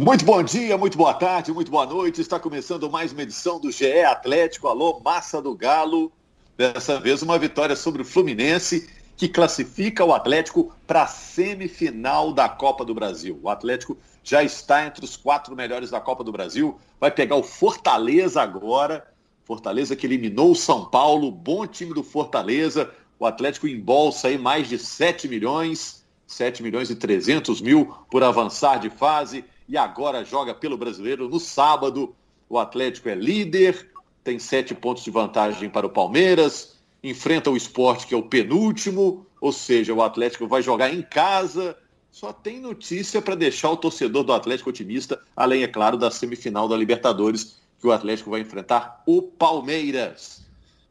Muito 0.00 0.24
bom 0.24 0.40
dia, 0.44 0.78
muito 0.78 0.96
boa 0.96 1.12
tarde, 1.12 1.52
muito 1.52 1.72
boa 1.72 1.84
noite. 1.84 2.20
Está 2.20 2.38
começando 2.38 2.88
mais 2.88 3.10
uma 3.10 3.22
edição 3.22 3.58
do 3.58 3.72
GE 3.72 4.04
Atlético. 4.04 4.68
Alô, 4.68 5.00
Massa 5.04 5.42
do 5.42 5.56
Galo. 5.56 6.12
Dessa 6.56 7.00
vez 7.00 7.20
uma 7.20 7.36
vitória 7.36 7.74
sobre 7.74 8.02
o 8.02 8.04
Fluminense, 8.04 8.88
que 9.16 9.28
classifica 9.28 10.04
o 10.04 10.14
Atlético 10.14 10.72
para 10.86 11.02
a 11.02 11.06
semifinal 11.08 12.32
da 12.32 12.48
Copa 12.48 12.84
do 12.84 12.94
Brasil. 12.94 13.40
O 13.42 13.48
Atlético 13.48 13.98
já 14.22 14.40
está 14.40 14.86
entre 14.86 15.04
os 15.04 15.16
quatro 15.16 15.56
melhores 15.56 15.90
da 15.90 16.00
Copa 16.00 16.22
do 16.22 16.30
Brasil. 16.30 16.78
Vai 17.00 17.10
pegar 17.10 17.34
o 17.34 17.42
Fortaleza 17.42 18.40
agora. 18.40 19.04
Fortaleza 19.42 19.96
que 19.96 20.06
eliminou 20.06 20.52
o 20.52 20.56
São 20.56 20.84
Paulo. 20.84 21.32
Bom 21.32 21.66
time 21.66 21.92
do 21.92 22.04
Fortaleza. 22.04 22.88
O 23.18 23.26
Atlético 23.26 23.66
embolsa 23.66 24.28
aí 24.28 24.38
mais 24.38 24.68
de 24.68 24.78
7 24.78 25.26
milhões, 25.26 26.06
7 26.24 26.62
milhões 26.62 26.88
e 26.88 26.94
300 26.94 27.60
mil 27.60 27.92
por 28.08 28.22
avançar 28.22 28.78
de 28.78 28.90
fase 28.90 29.44
e 29.68 29.76
agora 29.76 30.24
joga 30.24 30.54
pelo 30.54 30.78
brasileiro 30.78 31.28
no 31.28 31.38
sábado. 31.38 32.14
O 32.48 32.58
Atlético 32.58 33.08
é 33.08 33.14
líder, 33.14 33.90
tem 34.24 34.38
sete 34.38 34.74
pontos 34.74 35.04
de 35.04 35.10
vantagem 35.10 35.68
para 35.68 35.86
o 35.86 35.90
Palmeiras, 35.90 36.78
enfrenta 37.02 37.50
o 37.50 37.56
esporte, 37.56 38.06
que 38.06 38.14
é 38.14 38.16
o 38.16 38.22
penúltimo, 38.22 39.26
ou 39.40 39.52
seja, 39.52 39.92
o 39.92 40.02
Atlético 40.02 40.46
vai 40.46 40.62
jogar 40.62 40.92
em 40.92 41.02
casa. 41.02 41.76
Só 42.10 42.32
tem 42.32 42.58
notícia 42.58 43.20
para 43.20 43.34
deixar 43.34 43.70
o 43.70 43.76
torcedor 43.76 44.24
do 44.24 44.32
Atlético 44.32 44.70
otimista, 44.70 45.20
além, 45.36 45.62
é 45.62 45.68
claro, 45.68 45.98
da 45.98 46.10
semifinal 46.10 46.66
da 46.66 46.76
Libertadores, 46.76 47.60
que 47.78 47.86
o 47.86 47.92
Atlético 47.92 48.30
vai 48.30 48.40
enfrentar 48.40 49.02
o 49.06 49.22
Palmeiras. 49.22 50.44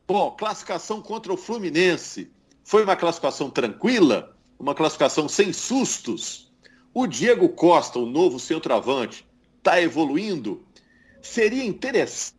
Bom, 0.07 0.31
classificação 0.31 1.01
contra 1.01 1.33
o 1.33 1.37
Fluminense. 1.37 2.31
Foi 2.63 2.83
uma 2.83 2.95
classificação 2.95 3.49
tranquila, 3.49 4.35
uma 4.57 4.73
classificação 4.73 5.27
sem 5.27 5.51
sustos. 5.51 6.46
O 6.93 7.05
Diego 7.05 7.49
Costa, 7.49 7.99
o 7.99 8.05
novo 8.05 8.39
centroavante, 8.39 9.25
está 9.57 9.81
evoluindo. 9.81 10.65
Seria 11.21 11.63
interessante 11.63 12.37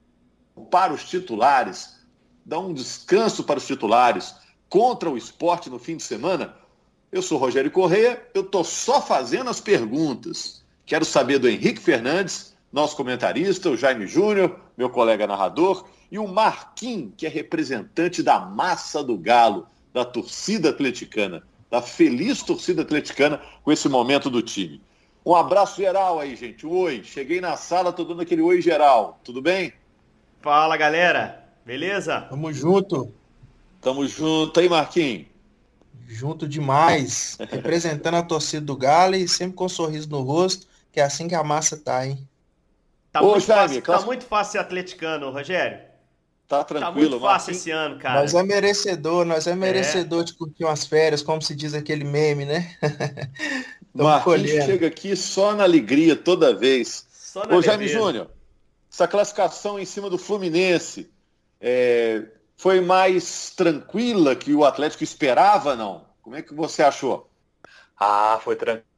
para 0.71 0.93
os 0.93 1.05
titulares, 1.05 1.97
dar 2.45 2.59
um 2.59 2.73
descanso 2.73 3.45
para 3.45 3.59
os 3.59 3.67
titulares 3.67 4.35
contra 4.69 5.11
o 5.11 5.17
esporte 5.17 5.71
no 5.71 5.79
fim 5.79 5.97
de 5.97 6.03
semana? 6.03 6.57
Eu 7.13 7.23
sou 7.23 7.39
Rogério 7.39 7.71
Corrêa, 7.71 8.27
eu 8.35 8.43
estou 8.43 8.65
só 8.65 9.01
fazendo 9.01 9.49
as 9.49 9.61
perguntas. 9.61 10.65
Quero 10.85 11.05
saber 11.05 11.39
do 11.39 11.49
Henrique 11.49 11.81
Fernandes, 11.81 12.55
nosso 12.73 12.97
comentarista, 12.97 13.71
o 13.71 13.77
Jaime 13.77 14.07
Júnior, 14.07 14.59
meu 14.77 14.91
colega 14.91 15.27
narrador, 15.27 15.87
e 16.11 16.19
o 16.19 16.27
Marquinhos, 16.27 17.13
que 17.17 17.27
é 17.27 17.29
representante 17.29 18.23
da 18.23 18.41
massa 18.41 19.05
do 19.05 19.17
Galo, 19.17 19.67
da 19.93 20.05
torcida 20.05 20.71
atleticana 20.71 21.43
da 21.71 21.83
feliz 21.83 22.43
torcida 22.43 22.83
atleticana 22.83 23.41
com 23.63 23.71
esse 23.71 23.89
momento 23.89 24.31
do 24.31 24.43
time. 24.43 24.81
Um 25.25 25.35
abraço 25.35 25.77
geral 25.77 26.19
aí, 26.19 26.35
gente. 26.35 26.67
Oi, 26.67 27.03
cheguei 27.05 27.41
na 27.41 27.57
sala, 27.57 27.93
tô 27.93 28.05
dando 28.05 28.23
aquele 28.23 28.41
oi 28.41 28.63
geral. 28.63 29.21
Tudo 29.23 29.43
bem? 29.43 29.73
Fala, 30.41 30.77
galera. 30.77 31.45
Beleza? 31.67 32.23
Tamo 32.23 32.53
junto. 32.53 33.13
Tamo 33.81 34.07
junto 34.07 34.59
aí, 34.59 34.69
Marquinhos. 34.69 35.27
Junto 36.07 36.49
demais. 36.49 37.37
Representando 37.51 38.15
a 38.15 38.23
torcida 38.23 38.65
do 38.65 38.77
Galo 38.77 39.17
e 39.17 39.29
sempre 39.29 39.55
com 39.55 39.67
um 39.67 39.69
sorriso 39.69 40.09
no 40.09 40.23
rosto, 40.23 40.67
que 40.91 41.01
é 41.01 41.05
assim 41.05 41.29
que 41.29 41.35
a 41.35 41.45
massa 41.45 41.77
tá, 41.77 42.07
hein? 42.07 42.27
Tá, 43.13 43.21
Ô, 43.21 43.31
muito, 43.33 43.47
Jaime, 43.47 43.69
fácil, 43.69 43.83
classe... 43.83 44.01
tá 44.01 44.07
muito 44.07 44.25
fácil 44.25 44.53
ser 44.53 44.59
atleticano, 44.59 45.31
Rogério. 45.31 45.88
Tá 46.49 46.65
tranquilo, 46.65 46.93
Tá 46.93 46.93
muito 46.93 47.21
fácil 47.21 47.51
esse 47.51 47.71
ano, 47.71 47.99
cara. 47.99 48.23
Nós 48.23 48.33
é 48.33 48.43
merecedor, 48.43 49.27
nós 49.27 49.47
é, 49.47 49.51
é. 49.51 49.55
merecedor 49.55 50.23
é. 50.23 50.25
de 50.25 50.33
curtir 50.33 50.65
umas 50.65 50.87
férias, 50.87 51.23
como 51.23 51.43
se 51.43 51.55
diz 51.55 51.75
aquele 51.75 52.05
meme, 52.05 52.47
né? 52.47 52.75
Marquinhos 53.93 54.65
chega 54.65 54.87
aqui 54.87 55.15
só 55.15 55.55
na 55.55 55.65
alegria 55.65 56.17
toda 56.17 56.55
vez. 56.55 57.07
Só 57.13 57.45
na 57.45 57.55
Ô, 57.55 57.61
Jaime 57.61 57.87
Júnior, 57.87 58.31
essa 58.91 59.07
classificação 59.07 59.79
em 59.79 59.85
cima 59.85 60.09
do 60.09 60.17
Fluminense 60.17 61.11
é, 61.61 62.23
foi 62.57 62.81
mais 62.81 63.51
tranquila 63.51 64.35
que 64.35 64.55
o 64.55 64.65
Atlético 64.65 65.05
esperava, 65.05 65.77
não? 65.77 66.07
Como 66.23 66.35
é 66.35 66.41
que 66.41 66.55
você 66.55 66.83
achou? 66.83 67.29
Ah, 67.99 68.41
foi 68.43 68.57
tranquilo. 68.57 68.89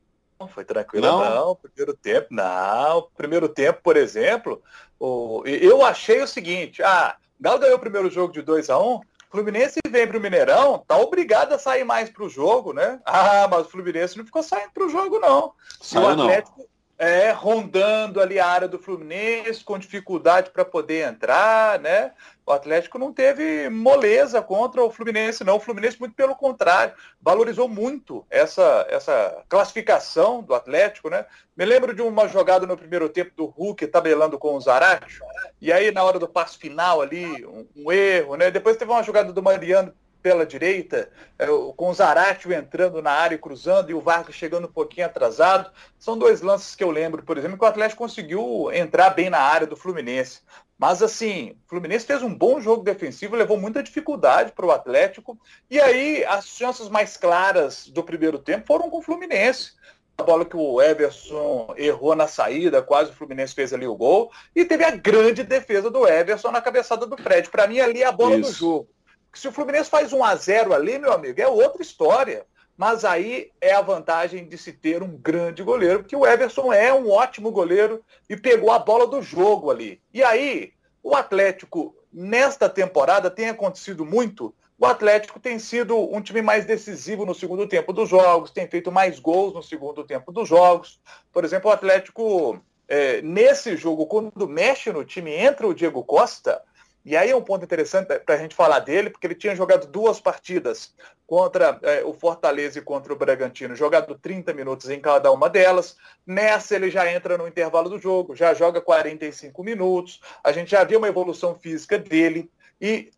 Foi 0.55 0.65
tranquilo, 0.65 1.07
não? 1.07 1.35
não. 1.35 1.57
Primeiro 1.57 1.95
tempo, 1.95 2.29
não. 2.31 3.09
Primeiro 3.17 3.49
tempo, 3.49 3.81
por 3.83 3.97
exemplo, 3.97 4.63
o... 4.99 5.43
eu 5.45 5.85
achei 5.85 6.23
o 6.23 6.29
seguinte: 6.29 6.83
ah, 6.83 7.17
Galo 7.41 7.59
ganhou 7.59 7.77
o 7.77 7.81
primeiro 7.81 8.11
jogo 8.11 8.33
de 8.33 8.43
2 8.43 8.69
a 8.69 8.79
1 8.79 8.95
um, 8.95 9.01
Fluminense 9.31 9.79
vem 9.89 10.07
para 10.09 10.19
o 10.19 10.21
Mineirão, 10.21 10.85
tá 10.87 10.99
obrigado 10.99 11.53
a 11.53 11.59
sair 11.59 11.85
mais 11.85 12.11
para 12.11 12.25
o 12.25 12.29
jogo, 12.29 12.73
né? 12.73 13.01
Ah, 13.05 13.47
mas 13.49 13.67
o 13.67 13.71
Fluminense 13.71 14.19
não 14.19 14.25
ficou 14.25 14.43
saindo 14.43 14.73
para 14.75 14.85
o 14.85 14.89
jogo, 14.89 15.21
não. 15.21 15.53
Saiu, 15.81 16.07
o 16.07 16.09
Atlético, 16.09 16.59
não 16.59 16.70
é, 17.01 17.31
rondando 17.31 18.21
ali 18.21 18.39
a 18.39 18.47
área 18.47 18.69
do 18.69 18.79
Fluminense, 18.79 19.65
com 19.65 19.79
dificuldade 19.79 20.51
para 20.51 20.67
poder 20.67 21.09
entrar, 21.09 21.81
né? 21.81 22.13
O 22.45 22.53
Atlético 22.53 22.99
não 22.99 23.11
teve 23.11 23.71
moleza 23.71 24.43
contra 24.43 24.85
o 24.85 24.91
Fluminense, 24.91 25.43
não. 25.43 25.57
O 25.57 25.61
Fluminense, 25.61 25.99
muito 25.99 26.15
pelo 26.15 26.37
contrário, 26.37 26.93
valorizou 27.19 27.67
muito 27.71 28.27
essa, 28.29 28.87
essa 28.91 29.43
classificação 29.49 30.43
do 30.43 30.55
Atlético, 30.55 31.09
né? 31.09 31.25
Me 31.57 31.65
lembro 31.65 31.95
de 31.95 32.03
uma 32.03 32.29
jogada 32.29 32.67
no 32.67 32.77
primeiro 32.77 33.09
tempo 33.09 33.33
do 33.35 33.47
Hulk 33.47 33.87
tabelando 33.87 34.39
com 34.39 34.55
o 34.55 34.61
Zarate, 34.61 35.21
e 35.59 35.73
aí 35.73 35.91
na 35.91 36.05
hora 36.05 36.19
do 36.19 36.29
passo 36.29 36.59
final 36.59 37.01
ali, 37.01 37.47
um, 37.47 37.67
um 37.77 37.91
erro, 37.91 38.37
né? 38.37 38.51
Depois 38.51 38.77
teve 38.77 38.91
uma 38.91 39.03
jogada 39.03 39.33
do 39.33 39.43
Mariano 39.43 39.95
pela 40.23 40.47
direita, 40.47 41.11
é, 41.39 41.47
com 41.77 41.91
o 41.91 41.95
Zaratio 41.95 42.53
entrando 42.53 43.03
na 43.03 43.11
área 43.11 43.35
e 43.35 43.39
cruzando, 43.39 43.91
e 43.91 43.95
o 43.95 44.01
Vargas 44.01 44.35
chegando 44.35 44.67
um 44.67 44.73
pouquinho 44.73 45.07
atrasado. 45.07 45.71
São 45.99 46.17
dois 46.17 46.41
lances 46.41 46.75
que 46.75 46.85
eu 46.85 46.91
lembro, 46.91 47.23
por 47.23 47.39
exemplo, 47.39 47.59
que 47.59 47.65
o 47.65 47.69
Atlético 47.69 48.03
conseguiu 48.03 48.71
entrar 48.73 49.11
bem 49.11 49.31
na 49.31 49.41
área 49.41 49.67
do 49.67 49.77
Fluminense. 49.77 50.41
Mas 50.81 51.03
assim, 51.03 51.51
o 51.67 51.69
Fluminense 51.69 52.07
fez 52.07 52.23
um 52.23 52.35
bom 52.35 52.59
jogo 52.59 52.83
defensivo, 52.83 53.37
levou 53.37 53.59
muita 53.59 53.83
dificuldade 53.83 54.53
para 54.53 54.65
o 54.65 54.71
Atlético. 54.71 55.39
E 55.71 55.79
aí 55.79 56.25
as 56.25 56.47
chances 56.47 56.89
mais 56.89 57.19
claras 57.19 57.87
do 57.87 58.03
primeiro 58.03 58.39
tempo 58.39 58.67
foram 58.67 58.89
com 58.89 58.99
o 58.99 59.03
Fluminense. 59.03 59.73
A 60.17 60.23
bola 60.23 60.45
que 60.45 60.57
o 60.57 60.81
Everson 60.81 61.75
errou 61.77 62.15
na 62.15 62.27
saída, 62.27 62.83
quase 62.83 63.11
o 63.11 63.15
Fluminense 63.15 63.55
fez 63.55 63.75
ali 63.75 63.87
o 63.87 63.95
gol. 63.95 64.31
E 64.57 64.65
teve 64.65 64.85
a 64.85 64.91
grande 64.91 65.43
defesa 65.43 65.91
do 65.91 66.07
Everson 66.09 66.51
na 66.51 66.63
cabeçada 66.63 67.07
do 67.07 67.17
Fred. 67.17 67.51
Para 67.51 67.67
mim, 67.67 67.81
ali 67.81 68.03
é 68.03 68.07
a 68.07 68.13
bola 68.13 68.37
Isso. 68.37 68.51
do 68.51 68.57
jogo. 68.57 68.89
Se 69.33 69.49
o 69.49 69.53
Fluminense 69.53 69.91
faz 69.91 70.13
um 70.13 70.25
a 70.25 70.35
0 70.35 70.75
ali, 70.75 70.99
meu 70.99 71.13
amigo, 71.13 71.41
é 71.41 71.47
outra 71.49 71.83
história. 71.83 72.45
Mas 72.77 73.05
aí 73.05 73.51
é 73.61 73.75
a 73.75 73.83
vantagem 73.83 74.49
de 74.49 74.57
se 74.57 74.73
ter 74.73 75.03
um 75.03 75.15
grande 75.15 75.63
goleiro, 75.63 75.99
porque 75.99 76.17
o 76.17 76.27
Everson 76.27 76.73
é 76.73 76.91
um 76.93 77.11
ótimo 77.11 77.51
goleiro 77.51 78.03
e 78.27 78.39
pegou 78.39 78.71
a 78.71 78.79
bola 78.79 79.07
do 79.07 79.21
jogo 79.21 79.71
ali. 79.71 80.01
E 80.15 80.23
aí, 80.23 80.73
o 81.03 81.15
Atlético, 81.15 81.95
nesta 82.11 82.71
temporada, 82.71 83.31
tem 83.31 83.51
acontecido 83.51 84.07
muito. 84.07 84.55
O 84.79 84.87
Atlético 84.87 85.39
tem 85.39 85.59
sido 85.59 85.95
um 85.95 86.23
time 86.23 86.41
mais 86.41 86.65
decisivo 86.65 87.27
no 87.27 87.35
segundo 87.35 87.67
tempo 87.67 87.93
dos 87.93 88.09
jogos, 88.09 88.51
tem 88.51 88.67
feito 88.67 88.91
mais 88.91 89.19
gols 89.19 89.53
no 89.53 89.63
segundo 89.63 90.03
tempo 90.05 90.33
dos 90.33 90.49
jogos. 90.49 90.99
Por 91.31 91.45
exemplo, 91.45 91.71
o 91.71 91.75
Atlético, 91.75 92.59
é, 92.89 93.21
nesse 93.21 93.77
jogo, 93.77 94.07
quando 94.07 94.49
mexe 94.49 94.91
no 94.91 95.05
time, 95.05 95.35
entra 95.35 95.67
o 95.67 95.75
Diego 95.75 96.03
Costa, 96.03 96.63
e 97.05 97.17
aí 97.17 97.31
é 97.31 97.37
um 97.37 97.43
ponto 97.43 97.65
interessante 97.65 98.07
para 98.21 98.35
a 98.35 98.39
gente 98.39 98.55
falar 98.55 98.81
dele, 98.81 99.11
porque 99.11 99.27
ele 99.27 99.35
tinha 99.35 99.57
jogado 99.57 99.87
duas 99.87 100.21
partidas 100.21 100.95
contra 101.27 101.79
é, 101.83 102.05
o 102.05 102.13
Fortaleza 102.13 102.79
e 102.79 102.83
contra 102.83 103.13
o 103.13 103.17
Bragantino, 103.17 103.75
jogado 103.75 104.15
30 104.15 104.53
minutos 104.53 104.91
em 104.91 105.01
cada 105.01 105.33
uma 105.33 105.49
delas. 105.49 105.97
Nessa 106.27 106.75
ele 106.75 106.91
já 106.91 107.11
entra 107.11 107.39
no 107.39 107.49
intervalo 107.49 107.89
do 107.89 107.99
jogo, 107.99 108.37
já 108.37 108.53
joga 108.53 108.81
45 108.81 109.65
minutos. 109.65 110.21
A 110.45 110.53
gente 110.53 110.73
já 110.73 110.85
viu 110.85 110.99
uma 110.99 111.09
evolução 111.09 111.55
física 111.55 111.99
dele. 111.99 112.51
E 112.81 113.11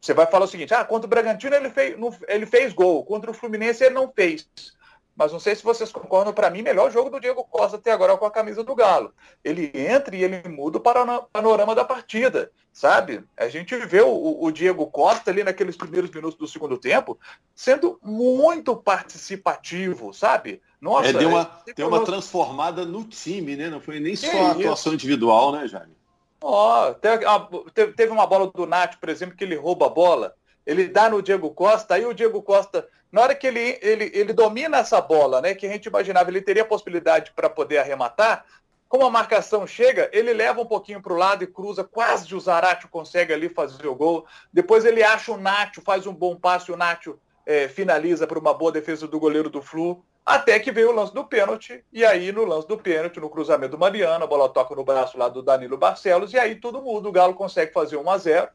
você 0.00 0.12
vai 0.12 0.26
falar 0.26 0.44
o 0.44 0.48
seguinte: 0.48 0.74
ah, 0.74 0.84
contra 0.84 1.06
o 1.06 1.10
Bragantino 1.10 1.54
ele 1.54 1.70
fez, 1.70 1.96
ele 2.28 2.46
fez 2.46 2.72
gol, 2.72 3.04
contra 3.04 3.30
o 3.30 3.34
Fluminense 3.34 3.84
ele 3.84 3.94
não 3.94 4.12
fez 4.12 4.48
mas 5.20 5.32
não 5.32 5.38
sei 5.38 5.54
se 5.54 5.62
vocês 5.62 5.92
concordam, 5.92 6.32
para 6.32 6.48
mim, 6.48 6.62
melhor 6.62 6.90
jogo 6.90 7.10
do 7.10 7.20
Diego 7.20 7.44
Costa 7.44 7.76
até 7.76 7.92
agora 7.92 8.16
com 8.16 8.24
a 8.24 8.30
camisa 8.30 8.64
do 8.64 8.74
Galo. 8.74 9.12
Ele 9.44 9.70
entra 9.74 10.16
e 10.16 10.24
ele 10.24 10.48
muda 10.48 10.78
o 10.78 10.80
panorama 10.80 11.74
da 11.74 11.84
partida, 11.84 12.50
sabe? 12.72 13.22
A 13.36 13.46
gente 13.46 13.76
vê 13.76 14.00
o, 14.00 14.42
o 14.42 14.50
Diego 14.50 14.86
Costa 14.86 15.30
ali 15.30 15.44
naqueles 15.44 15.76
primeiros 15.76 16.10
minutos 16.10 16.38
do 16.38 16.48
segundo 16.48 16.78
tempo 16.78 17.18
sendo 17.54 18.00
muito 18.02 18.74
participativo, 18.74 20.14
sabe? 20.14 20.62
Nossa, 20.80 21.10
é, 21.10 21.12
deu 21.12 21.28
uma, 21.28 21.62
é, 21.66 21.74
deu 21.74 21.88
uma 21.88 22.02
transformada 22.02 22.86
no 22.86 23.04
time, 23.04 23.56
né? 23.56 23.68
Não 23.68 23.78
foi 23.78 24.00
nem 24.00 24.16
só 24.16 24.26
a 24.26 24.52
atuação 24.52 24.94
individual, 24.94 25.52
né, 25.52 25.68
Jaime? 25.68 25.94
Ó, 26.40 26.88
oh, 26.88 26.94
teve, 26.94 27.92
teve 27.92 28.10
uma 28.10 28.26
bola 28.26 28.50
do 28.50 28.66
Nath, 28.66 28.96
por 28.98 29.10
exemplo, 29.10 29.36
que 29.36 29.44
ele 29.44 29.54
rouba 29.54 29.84
a 29.84 29.90
bola 29.90 30.34
ele 30.70 30.86
dá 30.86 31.10
no 31.10 31.20
Diego 31.20 31.50
Costa, 31.50 31.94
aí 31.94 32.06
o 32.06 32.14
Diego 32.14 32.40
Costa, 32.40 32.86
na 33.10 33.22
hora 33.22 33.34
que 33.34 33.44
ele, 33.44 33.76
ele, 33.82 34.08
ele 34.14 34.32
domina 34.32 34.78
essa 34.78 35.00
bola, 35.00 35.40
né, 35.40 35.52
que 35.52 35.66
a 35.66 35.68
gente 35.68 35.86
imaginava 35.86 36.30
ele 36.30 36.40
teria 36.40 36.64
possibilidade 36.64 37.32
para 37.34 37.50
poder 37.50 37.78
arrematar, 37.78 38.44
como 38.88 39.04
a 39.04 39.10
marcação 39.10 39.66
chega, 39.66 40.08
ele 40.12 40.32
leva 40.32 40.60
um 40.60 40.66
pouquinho 40.66 41.02
para 41.02 41.12
o 41.12 41.16
lado 41.16 41.42
e 41.42 41.46
cruza, 41.48 41.82
quase 41.82 42.32
o 42.34 42.40
Zaratio 42.40 42.88
consegue 42.88 43.32
ali 43.32 43.48
fazer 43.48 43.86
o 43.86 43.94
gol. 43.94 44.26
Depois 44.52 44.84
ele 44.84 45.00
acha 45.00 45.30
o 45.32 45.36
Nacho, 45.36 45.80
faz 45.80 46.08
um 46.08 46.12
bom 46.12 46.34
passe, 46.34 46.72
o 46.72 46.76
Nacho 46.76 47.16
é, 47.46 47.68
finaliza 47.68 48.26
para 48.26 48.38
uma 48.38 48.52
boa 48.52 48.72
defesa 48.72 49.06
do 49.06 49.20
goleiro 49.20 49.48
do 49.48 49.62
Flu. 49.62 50.04
Até 50.26 50.58
que 50.58 50.72
veio 50.72 50.90
o 50.90 50.94
lance 50.94 51.14
do 51.14 51.24
pênalti, 51.24 51.84
e 51.92 52.04
aí 52.04 52.30
no 52.32 52.44
lance 52.44 52.66
do 52.66 52.76
pênalti, 52.76 53.20
no 53.20 53.30
cruzamento 53.30 53.72
do 53.72 53.78
Mariano, 53.78 54.24
a 54.24 54.26
bola 54.26 54.48
toca 54.48 54.74
no 54.74 54.84
braço 54.84 55.16
lá 55.16 55.28
do 55.28 55.40
Danilo 55.40 55.78
Barcelos, 55.78 56.32
e 56.32 56.38
aí 56.38 56.56
todo 56.56 56.82
mundo, 56.82 57.08
o 57.08 57.12
Galo 57.12 57.34
consegue 57.34 57.72
fazer 57.72 57.96
1 57.96 58.10
a 58.10 58.18
0 58.18 58.48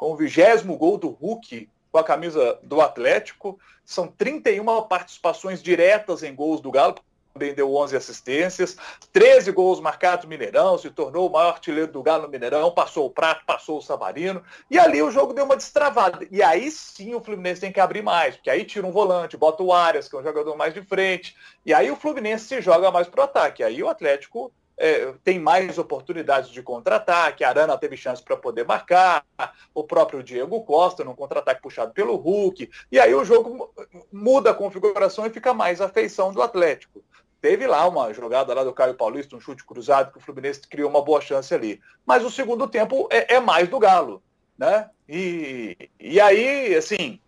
com 0.00 0.12
o 0.12 0.16
vigésimo 0.16 0.78
gol 0.78 0.96
do 0.96 1.10
Hulk 1.10 1.68
com 1.92 1.98
a 1.98 2.02
camisa 2.02 2.58
do 2.62 2.80
Atlético. 2.80 3.60
São 3.84 4.08
31 4.08 4.64
participações 4.88 5.62
diretas 5.62 6.22
em 6.22 6.34
gols 6.34 6.62
do 6.62 6.70
Galo, 6.70 6.94
também 7.34 7.52
deu 7.52 7.74
11 7.74 7.96
assistências, 7.96 8.78
13 9.12 9.52
gols 9.52 9.78
marcados 9.78 10.24
no 10.24 10.30
Mineirão, 10.30 10.78
se 10.78 10.88
tornou 10.88 11.28
o 11.28 11.32
maior 11.32 11.50
artilheiro 11.50 11.92
do 11.92 12.02
Galo 12.02 12.22
no 12.22 12.28
Mineirão, 12.30 12.70
passou 12.70 13.06
o 13.06 13.10
Prato, 13.10 13.44
passou 13.44 13.76
o 13.76 13.82
Savarino, 13.82 14.42
e 14.70 14.78
ali 14.78 15.02
o 15.02 15.10
jogo 15.10 15.34
deu 15.34 15.44
uma 15.44 15.56
destravada. 15.56 16.26
E 16.30 16.42
aí 16.42 16.70
sim 16.70 17.14
o 17.14 17.20
Fluminense 17.20 17.60
tem 17.60 17.70
que 17.70 17.78
abrir 17.78 18.02
mais, 18.02 18.36
porque 18.36 18.48
aí 18.48 18.64
tira 18.64 18.86
um 18.86 18.92
volante, 18.92 19.36
bota 19.36 19.62
o 19.62 19.72
Arias, 19.72 20.08
que 20.08 20.16
é 20.16 20.18
um 20.18 20.24
jogador 20.24 20.56
mais 20.56 20.72
de 20.72 20.80
frente, 20.82 21.36
e 21.66 21.74
aí 21.74 21.90
o 21.90 21.96
Fluminense 21.96 22.46
se 22.46 22.62
joga 22.62 22.90
mais 22.90 23.06
pro 23.06 23.22
ataque. 23.22 23.62
Aí 23.62 23.82
o 23.82 23.88
Atlético 23.88 24.50
é, 24.80 25.12
tem 25.22 25.38
mais 25.38 25.76
oportunidades 25.76 26.48
de 26.48 26.62
contra-ataque, 26.62 27.44
Arana 27.44 27.76
teve 27.76 27.98
chance 27.98 28.22
para 28.22 28.34
poder 28.34 28.64
marcar, 28.64 29.26
o 29.74 29.84
próprio 29.84 30.22
Diego 30.22 30.64
Costa 30.64 31.04
num 31.04 31.14
contra-ataque 31.14 31.60
puxado 31.60 31.92
pelo 31.92 32.16
Hulk, 32.16 32.70
e 32.90 32.98
aí 32.98 33.14
o 33.14 33.22
jogo 33.22 33.70
muda 34.10 34.52
a 34.52 34.54
configuração 34.54 35.26
e 35.26 35.30
fica 35.30 35.52
mais 35.52 35.82
a 35.82 35.88
feição 35.90 36.32
do 36.32 36.40
Atlético. 36.40 37.04
Teve 37.42 37.66
lá 37.66 37.86
uma 37.86 38.12
jogada 38.14 38.54
lá 38.54 38.64
do 38.64 38.72
Caio 38.72 38.94
Paulista, 38.94 39.36
um 39.36 39.40
chute 39.40 39.64
cruzado, 39.64 40.12
que 40.12 40.18
o 40.18 40.20
Fluminense 40.20 40.66
criou 40.66 40.88
uma 40.88 41.02
boa 41.02 41.20
chance 41.20 41.54
ali. 41.54 41.80
Mas 42.04 42.24
o 42.24 42.30
segundo 42.30 42.66
tempo 42.66 43.06
é, 43.10 43.34
é 43.34 43.40
mais 43.40 43.68
do 43.68 43.78
Galo. 43.78 44.22
Né? 44.58 44.88
E, 45.08 45.90
e 45.98 46.20
aí, 46.20 46.74
assim, 46.74 47.18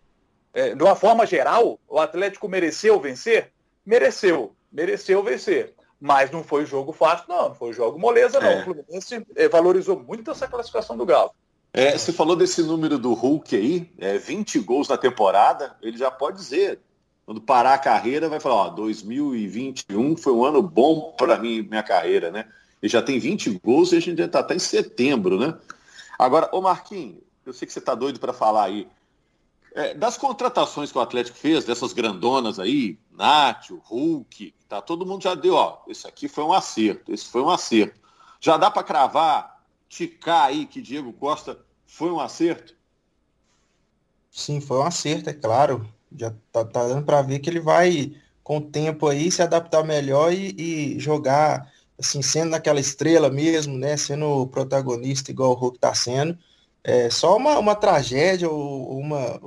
é, 0.53 0.75
de 0.75 0.83
uma 0.83 0.95
forma 0.95 1.25
geral, 1.25 1.79
o 1.87 1.99
Atlético 1.99 2.47
mereceu 2.47 2.99
vencer? 2.99 3.51
Mereceu, 3.83 4.55
mereceu 4.71 5.23
vencer. 5.23 5.73
Mas 6.05 6.29
não 6.31 6.43
foi 6.43 6.65
jogo 6.65 6.91
fácil, 6.91 7.23
não. 7.29 7.47
Não 7.47 7.55
foi 7.55 7.71
jogo 7.71 7.97
moleza, 7.97 8.37
não. 8.37 8.49
É. 8.49 8.59
O 8.59 8.63
Fluminense 8.65 9.25
é, 9.37 9.47
valorizou 9.47 9.97
muito 9.97 10.29
essa 10.29 10.45
classificação 10.45 10.97
do 10.97 11.05
Galo. 11.05 11.31
É, 11.71 11.97
você 11.97 12.11
falou 12.11 12.35
desse 12.35 12.61
número 12.61 12.99
do 12.99 13.13
Hulk 13.13 13.55
aí, 13.55 13.89
é, 13.97 14.17
20 14.17 14.59
gols 14.59 14.89
na 14.89 14.97
temporada, 14.97 15.77
ele 15.81 15.97
já 15.97 16.11
pode 16.11 16.35
dizer, 16.35 16.81
quando 17.25 17.39
parar 17.39 17.75
a 17.75 17.77
carreira, 17.77 18.27
vai 18.27 18.41
falar, 18.41 18.55
ó, 18.55 18.69
2021 18.71 20.17
foi 20.17 20.33
um 20.33 20.43
ano 20.43 20.61
bom 20.61 21.13
para 21.17 21.39
mim, 21.39 21.61
minha 21.61 21.81
carreira, 21.81 22.29
né? 22.29 22.49
Ele 22.81 22.91
já 22.91 23.01
tem 23.01 23.17
20 23.17 23.61
gols 23.63 23.93
e 23.93 23.95
a 23.95 24.01
gente 24.01 24.17
já 24.17 24.25
está 24.25 24.39
até 24.39 24.55
em 24.55 24.59
setembro, 24.59 25.39
né? 25.39 25.57
Agora, 26.19 26.49
ô 26.51 26.59
Marquinhos, 26.59 27.23
eu 27.45 27.53
sei 27.53 27.65
que 27.65 27.71
você 27.71 27.79
está 27.79 27.95
doido 27.95 28.19
para 28.19 28.33
falar 28.33 28.65
aí. 28.65 28.89
É, 29.75 29.93
das 29.93 30.17
contratações 30.17 30.91
que 30.91 30.97
o 30.97 31.01
Atlético 31.01 31.37
fez, 31.37 31.65
dessas 31.65 31.93
grandonas 31.93 32.59
aí, 32.59 32.99
Nátio, 33.11 33.81
Hulk, 33.85 34.53
tá, 34.67 34.81
todo 34.81 35.05
mundo 35.05 35.23
já 35.23 35.33
deu, 35.33 35.55
ó, 35.55 35.79
esse 35.87 36.07
aqui 36.07 36.27
foi 36.27 36.43
um 36.43 36.53
acerto, 36.53 37.11
esse 37.11 37.25
foi 37.25 37.41
um 37.41 37.49
acerto. 37.49 37.99
Já 38.39 38.55
dá 38.57 38.69
para 38.69 38.83
cravar, 38.83 39.63
ticar 39.89 40.45
aí 40.45 40.65
que 40.65 40.81
Diego 40.81 41.11
Costa 41.13 41.59
foi 41.85 42.11
um 42.11 42.19
acerto? 42.19 42.75
Sim, 44.29 44.61
foi 44.61 44.77
um 44.77 44.83
acerto, 44.83 45.29
é 45.29 45.33
claro 45.33 45.87
já 46.17 46.33
tá, 46.51 46.63
tá 46.63 46.87
dando 46.87 47.05
para 47.05 47.21
ver 47.21 47.39
que 47.39 47.49
ele 47.49 47.59
vai, 47.59 48.13
com 48.43 48.57
o 48.57 48.61
tempo 48.61 49.07
aí, 49.07 49.31
se 49.31 49.41
adaptar 49.41 49.83
melhor 49.83 50.31
e, 50.33 50.53
e, 50.57 50.99
jogar, 50.99 51.71
assim, 51.99 52.21
sendo 52.21 52.51
naquela 52.51 52.79
estrela 52.79 53.29
mesmo, 53.29 53.77
né? 53.77 53.97
Sendo 53.97 54.25
o 54.25 54.47
protagonista 54.47 55.31
igual 55.31 55.51
o 55.51 55.55
Hulk 55.55 55.79
tá 55.79 55.93
sendo. 55.93 56.37
É 56.83 57.09
só 57.09 57.37
uma, 57.37 57.57
uma 57.59 57.75
tragédia 57.75 58.49
ou 58.49 58.97
uma, 58.99 59.39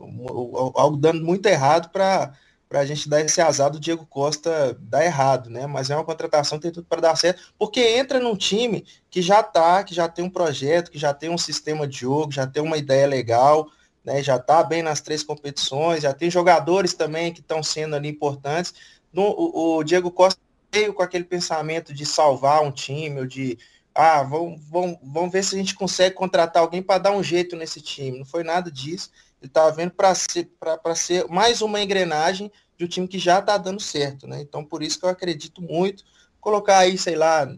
algo 0.75 0.97
dando 0.97 1.25
muito 1.25 1.47
errado 1.47 1.91
para 1.91 2.33
para 2.69 2.81
a 2.81 2.87
gente 2.87 3.09
dar 3.09 3.21
esse 3.21 3.41
azar 3.41 3.71
do 3.71 3.79
Diego 3.79 4.05
Costa 4.07 4.77
dar 4.81 5.05
errado, 5.05 5.49
né? 5.49 5.67
Mas 5.67 5.89
é 5.89 5.95
uma 5.95 6.05
contratação 6.05 6.59
que 6.59 6.63
tem 6.63 6.73
tudo 6.73 6.87
para 6.87 7.01
dar 7.01 7.17
certo, 7.17 7.53
porque 7.59 7.81
entra 7.81 8.19
num 8.19 8.37
time 8.37 8.85
que 9.09 9.23
já 9.23 9.43
tá, 9.43 9.85
que 9.85 9.95
já 9.95 10.09
tem 10.09 10.25
um 10.25 10.31
projeto, 10.31 10.91
que 10.91 10.99
já 10.99 11.15
tem 11.15 11.31
um 11.31 11.39
sistema 11.39 11.87
de 11.87 11.99
jogo, 11.99 12.33
já 12.33 12.47
tem 12.47 12.63
uma 12.63 12.77
ideia 12.77 13.07
legal, 13.07 13.69
né, 14.05 14.23
já 14.23 14.37
está 14.37 14.63
bem 14.63 14.83
nas 14.83 15.01
três 15.01 15.23
competições, 15.23 16.03
já 16.03 16.13
tem 16.13 16.31
jogadores 16.31 16.95
também 16.95 17.33
que 17.33 17.41
estão 17.41 17.63
sendo 17.63 17.97
ali 17.97 18.09
importantes. 18.09 18.75
No, 19.13 19.23
o, 19.23 19.79
o, 19.79 19.85
Diego 19.85 20.11
Costa 20.11 20.41
veio 20.73 20.93
com 20.93 21.03
aquele 21.03 21.25
pensamento 21.25 21.95
de 21.95 22.05
salvar 22.05 22.63
um 22.63 22.71
time, 22.71 23.21
ou 23.21 23.27
de 23.27 23.59
ah, 23.97 24.23
vamos, 24.23 24.61
vamos, 24.69 24.99
vamos 25.03 25.33
ver 25.33 25.43
se 25.43 25.55
a 25.55 25.59
gente 25.59 25.75
consegue 25.75 26.15
contratar 26.15 26.63
alguém 26.63 26.83
para 26.83 26.99
dar 26.99 27.13
um 27.13 27.23
jeito 27.23 27.57
nesse 27.57 27.81
time. 27.81 28.19
Não 28.19 28.27
foi 28.27 28.45
nada 28.45 28.71
disso. 28.71 29.11
Ele 29.41 29.49
estava 29.49 29.73
vendo 29.73 29.93
para 29.93 30.15
ser, 30.15 30.51
ser 30.95 31.27
mais 31.29 31.63
uma 31.63 31.81
engrenagem 31.81 32.53
de 32.77 32.85
um 32.85 32.89
time 32.89 33.09
que 33.09 33.19
já 33.19 33.39
está 33.39 33.57
dando 33.57 33.81
certo. 33.81 34.27
Né? 34.27 34.43
Então, 34.43 34.63
por 34.63 34.83
isso 34.83 35.01
que 35.01 35.07
eu 35.07 35.09
acredito 35.09 35.63
muito. 35.63 36.05
Colocar 36.39 36.81
aí, 36.81 36.99
sei 36.99 37.17
lá, 37.17 37.49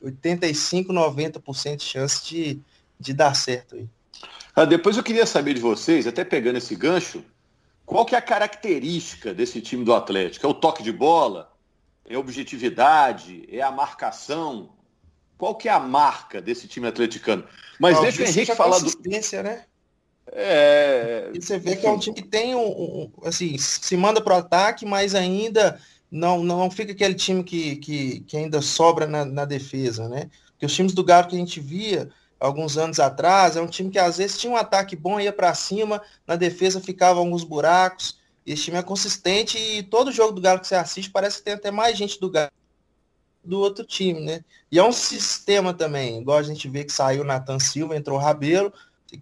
85, 0.00 0.92
90% 0.92 1.76
de 1.76 1.82
chance 1.82 2.24
de, 2.24 2.60
de 2.98 3.12
dar 3.12 3.34
certo 3.34 3.74
aí. 3.74 3.88
Ah, 4.54 4.64
depois 4.64 4.96
eu 4.96 5.02
queria 5.02 5.26
saber 5.26 5.54
de 5.54 5.60
vocês, 5.60 6.06
até 6.06 6.24
pegando 6.24 6.58
esse 6.58 6.76
gancho, 6.76 7.24
qual 7.84 8.06
que 8.06 8.14
é 8.14 8.18
a 8.18 8.22
característica 8.22 9.34
desse 9.34 9.60
time 9.60 9.84
do 9.84 9.92
Atlético? 9.92 10.46
É 10.46 10.48
o 10.48 10.54
toque 10.54 10.82
de 10.82 10.92
bola? 10.92 11.52
É 12.08 12.14
a 12.14 12.20
objetividade? 12.20 13.48
É 13.50 13.62
a 13.62 13.72
marcação? 13.72 14.77
Qual 15.38 15.54
que 15.54 15.68
é 15.68 15.72
a 15.72 15.78
marca 15.78 16.42
desse 16.42 16.66
time 16.66 16.88
atleticano? 16.88 17.44
Mas 17.78 18.00
deixa 18.00 18.22
o 18.22 18.26
Henrique 18.26 18.54
falar 18.56 18.80
do... 18.80 18.90
né? 19.44 19.64
É... 20.32 21.30
E 21.32 21.40
você 21.40 21.58
vê 21.58 21.76
que 21.76 21.86
é 21.86 21.90
um 21.90 21.98
time 21.98 22.16
que 22.16 22.28
tem 22.28 22.54
um, 22.56 22.66
um 22.68 23.12
assim, 23.24 23.56
se 23.56 23.96
manda 23.96 24.20
para 24.20 24.34
o 24.34 24.38
ataque, 24.38 24.84
mas 24.84 25.14
ainda 25.14 25.80
não, 26.10 26.42
não 26.42 26.68
fica 26.70 26.92
aquele 26.92 27.14
time 27.14 27.44
que, 27.44 27.76
que, 27.76 28.20
que 28.20 28.36
ainda 28.36 28.60
sobra 28.60 29.06
na, 29.06 29.24
na 29.24 29.44
defesa, 29.44 30.08
né? 30.08 30.28
Porque 30.50 30.66
os 30.66 30.74
times 30.74 30.92
do 30.92 31.04
Galo 31.04 31.28
que 31.28 31.36
a 31.36 31.38
gente 31.38 31.60
via, 31.60 32.10
alguns 32.40 32.76
anos 32.76 32.98
atrás. 32.98 33.56
É 33.56 33.60
um 33.60 33.66
time 33.66 33.90
que 33.90 33.98
às 33.98 34.18
vezes 34.18 34.38
tinha 34.38 34.52
um 34.52 34.56
ataque 34.56 34.96
bom, 34.96 35.20
ia 35.20 35.32
para 35.32 35.54
cima, 35.54 36.02
na 36.26 36.34
defesa 36.34 36.80
ficava 36.80 37.20
alguns 37.20 37.44
buracos. 37.44 38.18
Esse 38.44 38.64
time 38.64 38.78
é 38.78 38.82
consistente 38.82 39.58
e 39.58 39.82
todo 39.82 40.10
jogo 40.10 40.32
do 40.32 40.40
Galo 40.40 40.58
que 40.60 40.66
você 40.66 40.74
assiste 40.74 41.10
parece 41.10 41.38
que 41.38 41.44
tem 41.44 41.54
até 41.54 41.70
mais 41.70 41.96
gente 41.96 42.18
do 42.18 42.30
Galo 42.30 42.50
do 43.44 43.60
outro 43.60 43.84
time, 43.84 44.20
né? 44.20 44.44
E 44.70 44.78
é 44.78 44.84
um 44.84 44.92
sistema 44.92 45.72
também, 45.72 46.20
igual 46.20 46.38
a 46.38 46.42
gente 46.42 46.68
vê 46.68 46.84
que 46.84 46.92
saiu 46.92 47.24
Nathan 47.24 47.58
Silva, 47.58 47.96
entrou 47.96 48.18
o 48.18 48.20
Rabelo, 48.20 48.72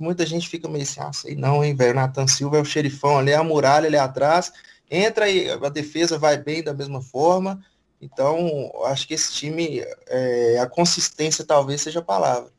muita 0.00 0.26
gente 0.26 0.48
fica 0.48 0.68
meio 0.68 0.82
assim, 0.82 1.00
ah, 1.00 1.12
sei 1.12 1.36
não, 1.36 1.64
hein, 1.64 1.74
velho, 1.74 1.94
Nathan 1.94 2.26
Silva 2.26 2.58
é 2.58 2.60
o 2.60 2.64
xerifão 2.64 3.18
ali, 3.18 3.30
é 3.30 3.36
a 3.36 3.44
muralha 3.44 3.86
ali 3.86 3.96
atrás, 3.96 4.52
entra 4.90 5.28
e 5.28 5.48
a 5.50 5.68
defesa 5.68 6.18
vai 6.18 6.36
bem 6.36 6.62
da 6.62 6.74
mesma 6.74 7.00
forma, 7.00 7.64
então 8.00 8.70
acho 8.86 9.06
que 9.06 9.14
esse 9.14 9.32
time, 9.32 9.82
é, 10.08 10.58
a 10.58 10.66
consistência 10.66 11.44
talvez 11.44 11.80
seja 11.82 12.00
a 12.00 12.02
palavra. 12.02 12.50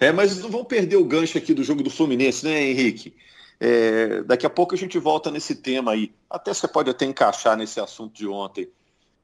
É, 0.00 0.10
mas 0.12 0.38
não 0.38 0.50
vão 0.50 0.64
perder 0.64 0.96
o 0.96 1.04
gancho 1.04 1.38
aqui 1.38 1.54
do 1.54 1.62
jogo 1.62 1.82
do 1.82 1.90
Fluminense, 1.90 2.44
né, 2.44 2.62
Henrique? 2.62 3.14
É, 3.60 4.22
daqui 4.24 4.44
a 4.44 4.50
pouco 4.50 4.74
a 4.74 4.78
gente 4.78 4.98
volta 4.98 5.30
nesse 5.30 5.54
tema 5.54 5.92
aí. 5.92 6.12
Até 6.28 6.52
você 6.52 6.66
pode 6.66 6.90
até 6.90 7.04
encaixar 7.04 7.56
nesse 7.56 7.80
assunto 7.80 8.14
de 8.14 8.26
ontem. 8.26 8.68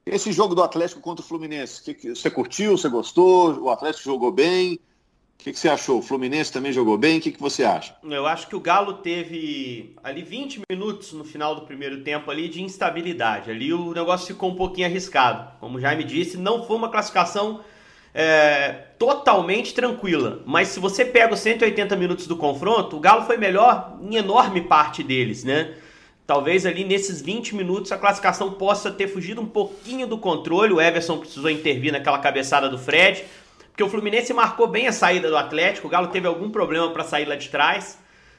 Esse 0.05 0.33
jogo 0.33 0.55
do 0.55 0.63
Atlético 0.63 1.01
contra 1.01 1.25
o 1.25 1.29
Fluminense, 1.29 1.83
que, 1.83 1.95
que 1.95 2.09
você 2.11 2.31
curtiu, 2.31 2.77
você 2.77 2.89
gostou? 2.89 3.61
O 3.61 3.71
Atlético 3.71 4.05
jogou 4.05 4.33
bem? 4.33 4.75
O 4.75 5.43
que, 5.43 5.53
que, 5.53 5.59
você 5.59 5.69
achou? 5.69 5.99
O 5.99 6.03
Fluminense 6.03 6.53
também 6.53 6.73
jogou 6.73 6.99
bem? 6.99 7.19
O 7.19 7.21
que, 7.21 7.33
que 7.33 7.41
você 7.41 7.65
acha? 7.65 7.97
Eu 8.03 8.27
acho 8.27 8.47
que 8.47 8.55
o 8.55 8.61
Galo 8.61 8.95
teve 8.95 9.97
ali 10.03 10.23
20 10.23 10.63
minutos 10.71 11.13
no 11.13 11.25
final 11.25 11.55
do 11.55 11.63
primeiro 11.63 12.03
tempo 12.03 12.31
ali 12.31 12.49
de 12.49 12.63
instabilidade. 12.63 13.51
Ali 13.51 13.73
o 13.73 13.93
negócio 13.93 14.27
ficou 14.27 14.51
um 14.51 14.55
pouquinho 14.55 14.87
arriscado. 14.87 15.51
Como 15.59 15.79
o 15.79 15.81
Jaime 15.81 16.05
disse, 16.05 16.37
não 16.37 16.67
foi 16.67 16.77
uma 16.77 16.91
classificação 16.91 17.61
é, 18.13 18.89
totalmente 18.99 19.73
tranquila. 19.73 20.43
Mas 20.45 20.69
se 20.69 20.81
você 20.81 21.05
pega 21.07 21.33
os 21.33 21.41
180 21.41 21.97
minutos 21.97 22.27
do 22.27 22.37
confronto, 22.37 22.97
o 22.97 23.01
Galo 23.01 23.25
foi 23.25 23.39
melhor 23.39 23.99
em 24.03 24.17
enorme 24.17 24.63
parte 24.63 25.03
deles, 25.03 25.45
né? 25.45 25.75
Talvez 26.31 26.65
ali 26.65 26.85
nesses 26.85 27.21
20 27.21 27.57
minutos 27.57 27.91
a 27.91 27.99
classificação 27.99 28.53
possa 28.53 28.89
ter 28.89 29.09
fugido 29.09 29.41
um 29.41 29.47
pouquinho 29.47 30.07
do 30.07 30.17
controle. 30.17 30.73
O 30.73 30.81
Everson 30.81 31.19
precisou 31.19 31.51
intervir 31.51 31.91
naquela 31.91 32.21
cabeçada 32.21 32.69
do 32.69 32.79
Fred, 32.79 33.25
porque 33.67 33.83
o 33.83 33.89
Fluminense 33.89 34.33
marcou 34.33 34.69
bem 34.69 34.87
a 34.87 34.93
saída 34.93 35.29
do 35.29 35.37
Atlético. 35.37 35.89
O 35.89 35.91
Galo 35.91 36.07
teve 36.07 36.29
algum 36.29 36.49
problema 36.49 36.89
para 36.93 37.03
sair 37.03 37.25
lá 37.25 37.35
de 37.35 37.49
trás. 37.49 37.99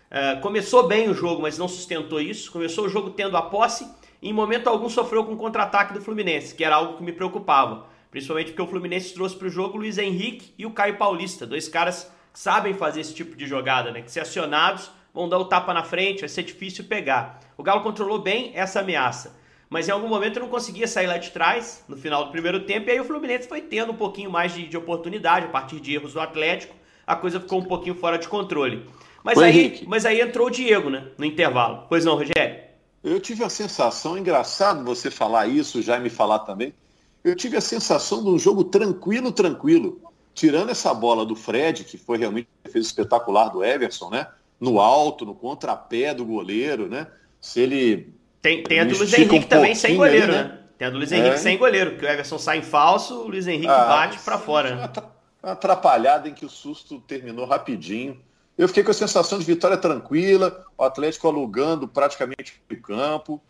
É, 0.10 0.38
começou 0.38 0.88
bem 0.88 1.10
o 1.10 1.14
jogo, 1.14 1.42
mas 1.42 1.58
não 1.58 1.68
sustentou 1.68 2.22
isso. 2.22 2.50
Começou 2.50 2.86
o 2.86 2.90
jogo 2.90 3.10
tendo 3.10 3.36
a 3.36 3.42
posse 3.42 3.86
e 4.22 4.30
em 4.30 4.34
momento 4.34 4.70
algum 4.70 4.88
sofreu 4.88 5.26
com 5.26 5.34
o 5.34 5.38
contra-ataque 5.38 5.94
do 5.94 6.00
Fluminense, 6.00 6.56
que 6.56 6.64
era 6.64 6.78
algo 6.78 6.96
que 6.96 7.04
me 7.04 7.12
preocupava. 7.12 7.88
Principalmente 8.10 8.52
porque 8.52 8.62
o 8.62 8.68
Fluminense 8.68 9.14
trouxe 9.14 9.36
para 9.36 9.48
o 9.48 9.52
jogo 9.52 9.76
o 9.76 9.82
Luiz 9.82 9.98
Henrique 9.98 10.54
e 10.58 10.66
o 10.66 10.72
Caio 10.72 10.96
Paulista, 10.96 11.46
dois 11.46 11.68
caras 11.68 12.10
que 12.32 12.40
sabem 12.40 12.74
fazer 12.74 13.02
esse 13.02 13.14
tipo 13.14 13.36
de 13.36 13.46
jogada, 13.46 13.92
né? 13.92 14.02
Que 14.02 14.10
se 14.10 14.18
acionados 14.18 14.90
vão 15.14 15.28
dar 15.28 15.38
o 15.38 15.46
tapa 15.46 15.74
na 15.74 15.84
frente, 15.84 16.22
vai 16.22 16.30
ser 16.30 16.44
difícil 16.44 16.86
pegar. 16.86 17.40
O 17.58 17.64
Galo 17.64 17.82
controlou 17.82 18.20
bem 18.20 18.52
essa 18.56 18.80
ameaça, 18.80 19.36
mas 19.70 19.88
em 19.88 19.92
algum 19.92 20.08
momento 20.08 20.40
não 20.40 20.48
conseguia 20.48 20.88
sair 20.88 21.08
lá 21.08 21.18
de 21.18 21.32
trás 21.32 21.84
no 21.88 21.98
final 21.98 22.26
do 22.26 22.32
primeiro 22.32 22.62
tempo, 22.62 22.90
e 22.90 22.92
aí 22.92 23.00
o 23.00 23.06
Fluminense 23.06 23.48
foi 23.48 23.62
tendo 23.62 23.92
um 23.92 23.98
pouquinho 23.98 24.30
mais 24.30 24.54
de, 24.54 24.68
de 24.68 24.78
oportunidade 24.78 25.46
a 25.46 25.50
partir 25.50 25.80
de 25.80 25.94
erros 25.94 26.14
do 26.14 26.20
Atlético, 26.20 26.76
a 27.06 27.16
coisa 27.16 27.40
ficou 27.40 27.60
um 27.60 27.66
pouquinho 27.66 27.96
fora 27.96 28.18
de 28.18 28.28
controle. 28.28 28.86
Mas, 29.24 29.38
aí, 29.38 29.84
mas 29.88 30.06
aí 30.06 30.20
entrou 30.20 30.48
o 30.48 30.52
Diego, 30.52 30.90
né? 30.90 31.08
No 31.18 31.26
intervalo. 31.26 31.86
Pois 31.88 32.04
não, 32.04 32.16
Rogério? 32.16 32.72
eu 33.04 33.20
tive 33.20 33.44
a 33.44 33.50
sensação, 33.50 34.18
engraçado 34.18 34.84
você 34.84 35.10
falar 35.10 35.48
isso, 35.48 35.82
já 35.82 36.00
me 36.00 36.10
falar 36.10 36.40
também, 36.40 36.74
eu 37.24 37.36
tive 37.36 37.58
a 37.58 37.62
sensação 37.62 38.24
de 38.24 38.30
um 38.30 38.38
jogo 38.38 38.64
tranquilo, 38.64 39.32
tranquilo. 39.32 40.02
Tirando 40.34 40.70
essa 40.70 40.94
bola 40.94 41.26
do 41.26 41.36
Fred, 41.36 41.84
que 41.84 41.98
foi 41.98 42.18
realmente 42.18 42.48
fez 42.72 42.86
espetacular 42.86 43.50
do 43.50 43.64
Everson, 43.64 44.10
né? 44.10 44.28
No 44.62 44.80
alto, 44.80 45.26
no 45.26 45.36
contrapé 45.36 46.14
do 46.14 46.24
goleiro, 46.24 46.88
né? 46.88 47.08
Se 47.42 47.60
ele. 47.60 48.14
Tem, 48.42 48.64
tem 48.64 48.80
a 48.80 48.86
do 48.86 48.96
Luiz 48.96 49.14
Henrique 49.14 49.36
um 49.36 49.42
também 49.42 49.76
sem 49.76 49.98
goleiro, 49.98 50.32
ali, 50.32 50.34
né? 50.34 50.44
né? 50.44 50.60
Tem 50.78 50.88
a 50.88 50.92
do 50.92 50.98
Luiz 50.98 51.12
Henrique 51.12 51.36
é. 51.36 51.38
sem 51.38 51.58
goleiro, 51.58 51.98
que 51.98 52.06
o 52.06 52.08
Everson 52.08 52.40
sai 52.40 52.60
em 52.60 52.62
falso, 52.62 53.22
o 53.22 53.28
Luiz 53.28 53.48
Henrique 53.48 53.68
ah, 53.68 53.86
bate 53.86 54.20
para 54.20 54.38
fora. 54.38 54.76
Né? 54.76 54.90
Uma 55.44 55.52
atrapalhada 55.54 56.30
em 56.30 56.34
que 56.34 56.46
o 56.46 56.50
susto 56.50 57.00
terminou 57.02 57.46
rapidinho. 57.46 58.20
Eu 58.58 58.68
fiquei 58.68 58.84
com 58.84 58.92
a 58.92 58.94
sensação 58.94 59.40
de 59.40 59.46
vitória 59.46 59.78
tranquila, 59.78 60.66
o 60.78 60.84
Atlético 60.84 61.28
alugando 61.28 61.88
praticamente 61.88 62.62
o 62.72 62.76
campo. 62.78 63.42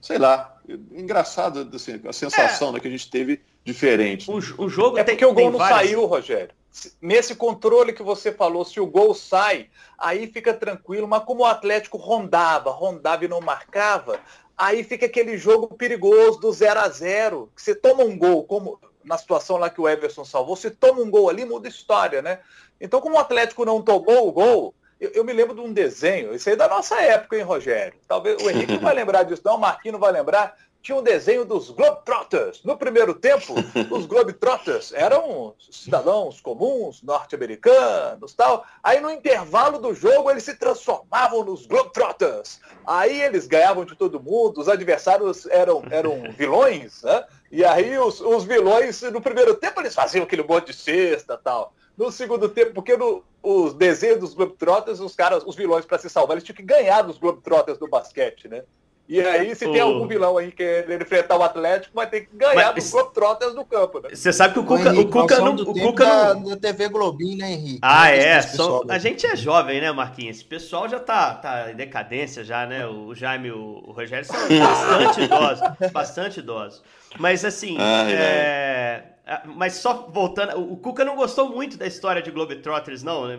Sei 0.00 0.18
lá, 0.18 0.56
engraçado 0.92 1.68
assim, 1.74 2.00
a 2.06 2.12
sensação 2.12 2.70
é. 2.70 2.72
né, 2.72 2.80
que 2.80 2.88
a 2.88 2.90
gente 2.90 3.10
teve 3.10 3.40
diferente. 3.64 4.30
O, 4.30 4.36
o 4.36 4.68
jogo 4.68 4.98
é 4.98 5.04
tem, 5.04 5.14
porque 5.14 5.24
o 5.24 5.34
gol 5.34 5.50
não 5.50 5.58
várias... 5.58 5.90
saiu, 5.90 6.06
Rogério. 6.06 6.54
Nesse 7.00 7.34
controle 7.34 7.92
que 7.92 8.02
você 8.02 8.30
falou, 8.30 8.64
se 8.64 8.80
o 8.80 8.86
gol 8.86 9.12
sai, 9.12 9.68
aí 9.98 10.26
fica 10.28 10.54
tranquilo, 10.54 11.08
mas 11.08 11.24
como 11.24 11.42
o 11.42 11.46
Atlético 11.46 11.98
rondava, 11.98 12.70
rondava 12.70 13.24
e 13.24 13.28
não 13.28 13.40
marcava, 13.40 14.20
aí 14.56 14.84
fica 14.84 15.06
aquele 15.06 15.36
jogo 15.36 15.74
perigoso 15.74 16.38
do 16.38 16.52
0 16.52 16.80
a 16.80 16.88
0 16.88 17.50
que 17.56 17.62
você 17.62 17.74
toma 17.74 18.04
um 18.04 18.16
gol, 18.16 18.44
como 18.44 18.78
na 19.04 19.18
situação 19.18 19.56
lá 19.56 19.68
que 19.68 19.80
o 19.80 19.88
Everson 19.88 20.24
salvou, 20.24 20.54
você 20.54 20.70
toma 20.70 21.00
um 21.00 21.10
gol 21.10 21.28
ali, 21.28 21.44
muda 21.44 21.66
a 21.66 21.70
história, 21.70 22.22
né? 22.22 22.38
Então, 22.80 23.00
como 23.00 23.16
o 23.16 23.18
Atlético 23.18 23.64
não 23.64 23.82
tomou 23.82 24.28
o 24.28 24.32
gol, 24.32 24.74
eu, 25.00 25.10
eu, 25.14 25.24
me 25.24 25.32
lembro 25.32 25.54
de 25.54 25.60
um 25.60 25.72
desenho, 25.72 26.34
isso 26.34 26.48
aí 26.48 26.54
é 26.54 26.56
da 26.56 26.68
nossa 26.68 27.00
época, 27.00 27.36
hein, 27.36 27.42
Rogério? 27.42 27.98
Talvez 28.06 28.40
o 28.42 28.50
Henrique 28.50 28.74
não 28.74 28.80
vai 28.80 28.94
lembrar 28.94 29.22
disso, 29.22 29.42
não, 29.44 29.56
o 29.56 29.60
Marquinhos 29.60 29.94
não 29.94 30.00
vai 30.00 30.12
lembrar. 30.12 30.54
Tinha 30.82 30.96
um 30.96 31.02
desenho 31.02 31.44
dos 31.44 31.70
Globetrotters. 31.70 32.62
No 32.64 32.76
primeiro 32.76 33.14
tempo, 33.14 33.54
os 33.90 34.06
Globetrotters 34.06 34.92
eram 34.92 35.54
cidadãos 35.70 36.40
comuns, 36.40 37.02
norte-americanos 37.02 38.34
tal. 38.34 38.64
Aí 38.82 39.00
no 39.00 39.10
intervalo 39.10 39.78
do 39.78 39.94
jogo 39.94 40.30
eles 40.30 40.44
se 40.44 40.54
transformavam 40.54 41.44
nos 41.44 41.66
Globetrotters. 41.66 42.60
Aí 42.86 43.20
eles 43.20 43.46
ganhavam 43.46 43.84
de 43.84 43.94
todo 43.94 44.22
mundo, 44.22 44.60
os 44.60 44.68
adversários 44.68 45.46
eram, 45.46 45.82
eram 45.90 46.22
vilões, 46.32 47.02
né? 47.02 47.24
E 47.50 47.64
aí 47.64 47.98
os, 47.98 48.20
os 48.20 48.44
vilões, 48.44 49.02
no 49.02 49.20
primeiro 49.20 49.54
tempo, 49.54 49.80
eles 49.80 49.94
faziam 49.94 50.24
aquele 50.24 50.42
monte 50.42 50.68
de 50.68 50.74
cesta 50.74 51.36
tal 51.36 51.74
no 52.00 52.10
segundo 52.10 52.48
tempo, 52.48 52.72
porque 52.72 52.96
no, 52.96 53.22
os 53.42 53.74
desenhos 53.74 54.20
dos 54.20 54.32
Globetrotters, 54.32 55.00
os 55.00 55.14
caras, 55.14 55.44
os 55.46 55.54
vilões, 55.54 55.84
para 55.84 55.98
se 55.98 56.08
salvar, 56.08 56.34
eles 56.34 56.44
tinham 56.44 56.56
que 56.56 56.62
ganhar 56.62 57.02
dos 57.02 57.18
Globetrotters 57.18 57.76
do 57.76 57.86
basquete, 57.86 58.48
né? 58.48 58.64
E 59.10 59.20
aí, 59.20 59.52
se 59.56 59.66
tem 59.66 59.80
algum 59.80 60.06
vilão 60.06 60.38
aí 60.38 60.52
que 60.52 60.62
ele 60.62 61.02
enfrentar 61.02 61.36
o 61.36 61.42
Atlético, 61.42 61.92
vai 61.92 62.08
ter 62.08 62.20
que 62.20 62.36
ganhar 62.36 62.72
Mas, 62.72 62.84
dos 62.84 62.92
Globetrotters 62.92 63.54
do 63.56 63.64
campo, 63.64 63.98
né? 63.98 64.10
Você 64.14 64.32
sabe 64.32 64.54
que 64.54 64.60
o 64.60 64.64
Cuca, 64.64 64.90
Henrique, 64.90 65.00
o 65.00 65.10
Cuca 65.10 65.38
não. 65.40 65.54
O 65.56 65.74
Cuca 65.74 66.06
da, 66.06 66.34
não... 66.34 66.50
da 66.50 66.56
TV 66.56 66.88
Globinho, 66.88 67.38
né, 67.38 67.50
Henrique? 67.50 67.80
Ah, 67.82 68.08
é. 68.08 68.40
Só, 68.40 68.84
a 68.88 68.98
gente 68.98 69.26
é 69.26 69.34
jovem, 69.34 69.80
né, 69.80 69.90
Marquinhos? 69.90 70.36
Esse 70.36 70.44
pessoal 70.44 70.88
já 70.88 71.00
tá, 71.00 71.34
tá 71.34 71.72
em 71.72 71.74
decadência 71.74 72.44
já, 72.44 72.64
né? 72.64 72.86
O 72.86 73.12
Jaime 73.12 73.48
e 73.48 73.50
o, 73.50 73.82
o 73.84 73.90
Rogério 73.90 74.24
são 74.24 74.36
bastante 74.46 75.22
idosos. 75.22 75.90
Bastante 75.90 76.38
idosos. 76.38 76.82
Mas 77.18 77.44
assim, 77.44 77.76
é... 77.80 79.02
Ah, 79.32 79.42
mas 79.46 79.74
só 79.74 80.08
voltando, 80.12 80.60
o 80.60 80.76
Cuca 80.76 81.04
não 81.04 81.14
gostou 81.14 81.48
muito 81.50 81.76
da 81.76 81.86
história 81.86 82.20
de 82.20 82.32
Globetrotters, 82.32 83.04
não. 83.04 83.28
Né? 83.28 83.38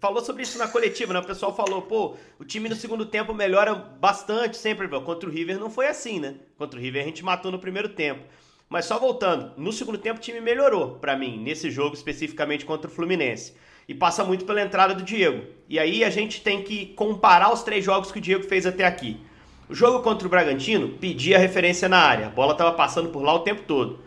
Falou 0.00 0.24
sobre 0.24 0.42
isso 0.42 0.56
na 0.56 0.66
coletiva, 0.66 1.12
né? 1.12 1.20
O 1.20 1.24
pessoal 1.24 1.54
falou, 1.54 1.82
pô, 1.82 2.16
o 2.38 2.44
time 2.44 2.70
no 2.70 2.74
segundo 2.74 3.04
tempo 3.04 3.34
melhora 3.34 3.74
bastante 3.74 4.56
sempre. 4.56 4.88
Contra 4.88 5.28
o 5.28 5.32
River 5.32 5.58
não 5.58 5.68
foi 5.68 5.88
assim, 5.88 6.18
né? 6.18 6.36
Contra 6.56 6.80
o 6.80 6.82
River 6.82 7.02
a 7.02 7.04
gente 7.04 7.22
matou 7.22 7.52
no 7.52 7.58
primeiro 7.58 7.90
tempo. 7.90 8.22
Mas 8.66 8.86
só 8.86 8.98
voltando, 8.98 9.52
no 9.58 9.74
segundo 9.74 9.98
tempo 9.98 10.18
o 10.18 10.22
time 10.22 10.40
melhorou 10.40 10.92
para 10.92 11.14
mim, 11.14 11.38
nesse 11.38 11.70
jogo 11.70 11.94
especificamente 11.94 12.64
contra 12.64 12.90
o 12.90 12.94
Fluminense. 12.94 13.52
E 13.86 13.94
passa 13.94 14.24
muito 14.24 14.46
pela 14.46 14.62
entrada 14.62 14.94
do 14.94 15.02
Diego. 15.02 15.44
E 15.68 15.78
aí 15.78 16.02
a 16.02 16.08
gente 16.08 16.40
tem 16.40 16.62
que 16.62 16.86
comparar 16.94 17.52
os 17.52 17.62
três 17.62 17.84
jogos 17.84 18.10
que 18.10 18.18
o 18.18 18.22
Diego 18.22 18.44
fez 18.44 18.64
até 18.64 18.86
aqui. 18.86 19.20
O 19.68 19.74
jogo 19.74 20.02
contra 20.02 20.26
o 20.26 20.30
Bragantino 20.30 20.96
pedia 20.96 21.36
referência 21.36 21.90
na 21.90 21.98
área, 21.98 22.28
a 22.28 22.30
bola 22.30 22.52
estava 22.52 22.72
passando 22.72 23.10
por 23.10 23.22
lá 23.22 23.34
o 23.34 23.40
tempo 23.40 23.64
todo. 23.66 24.05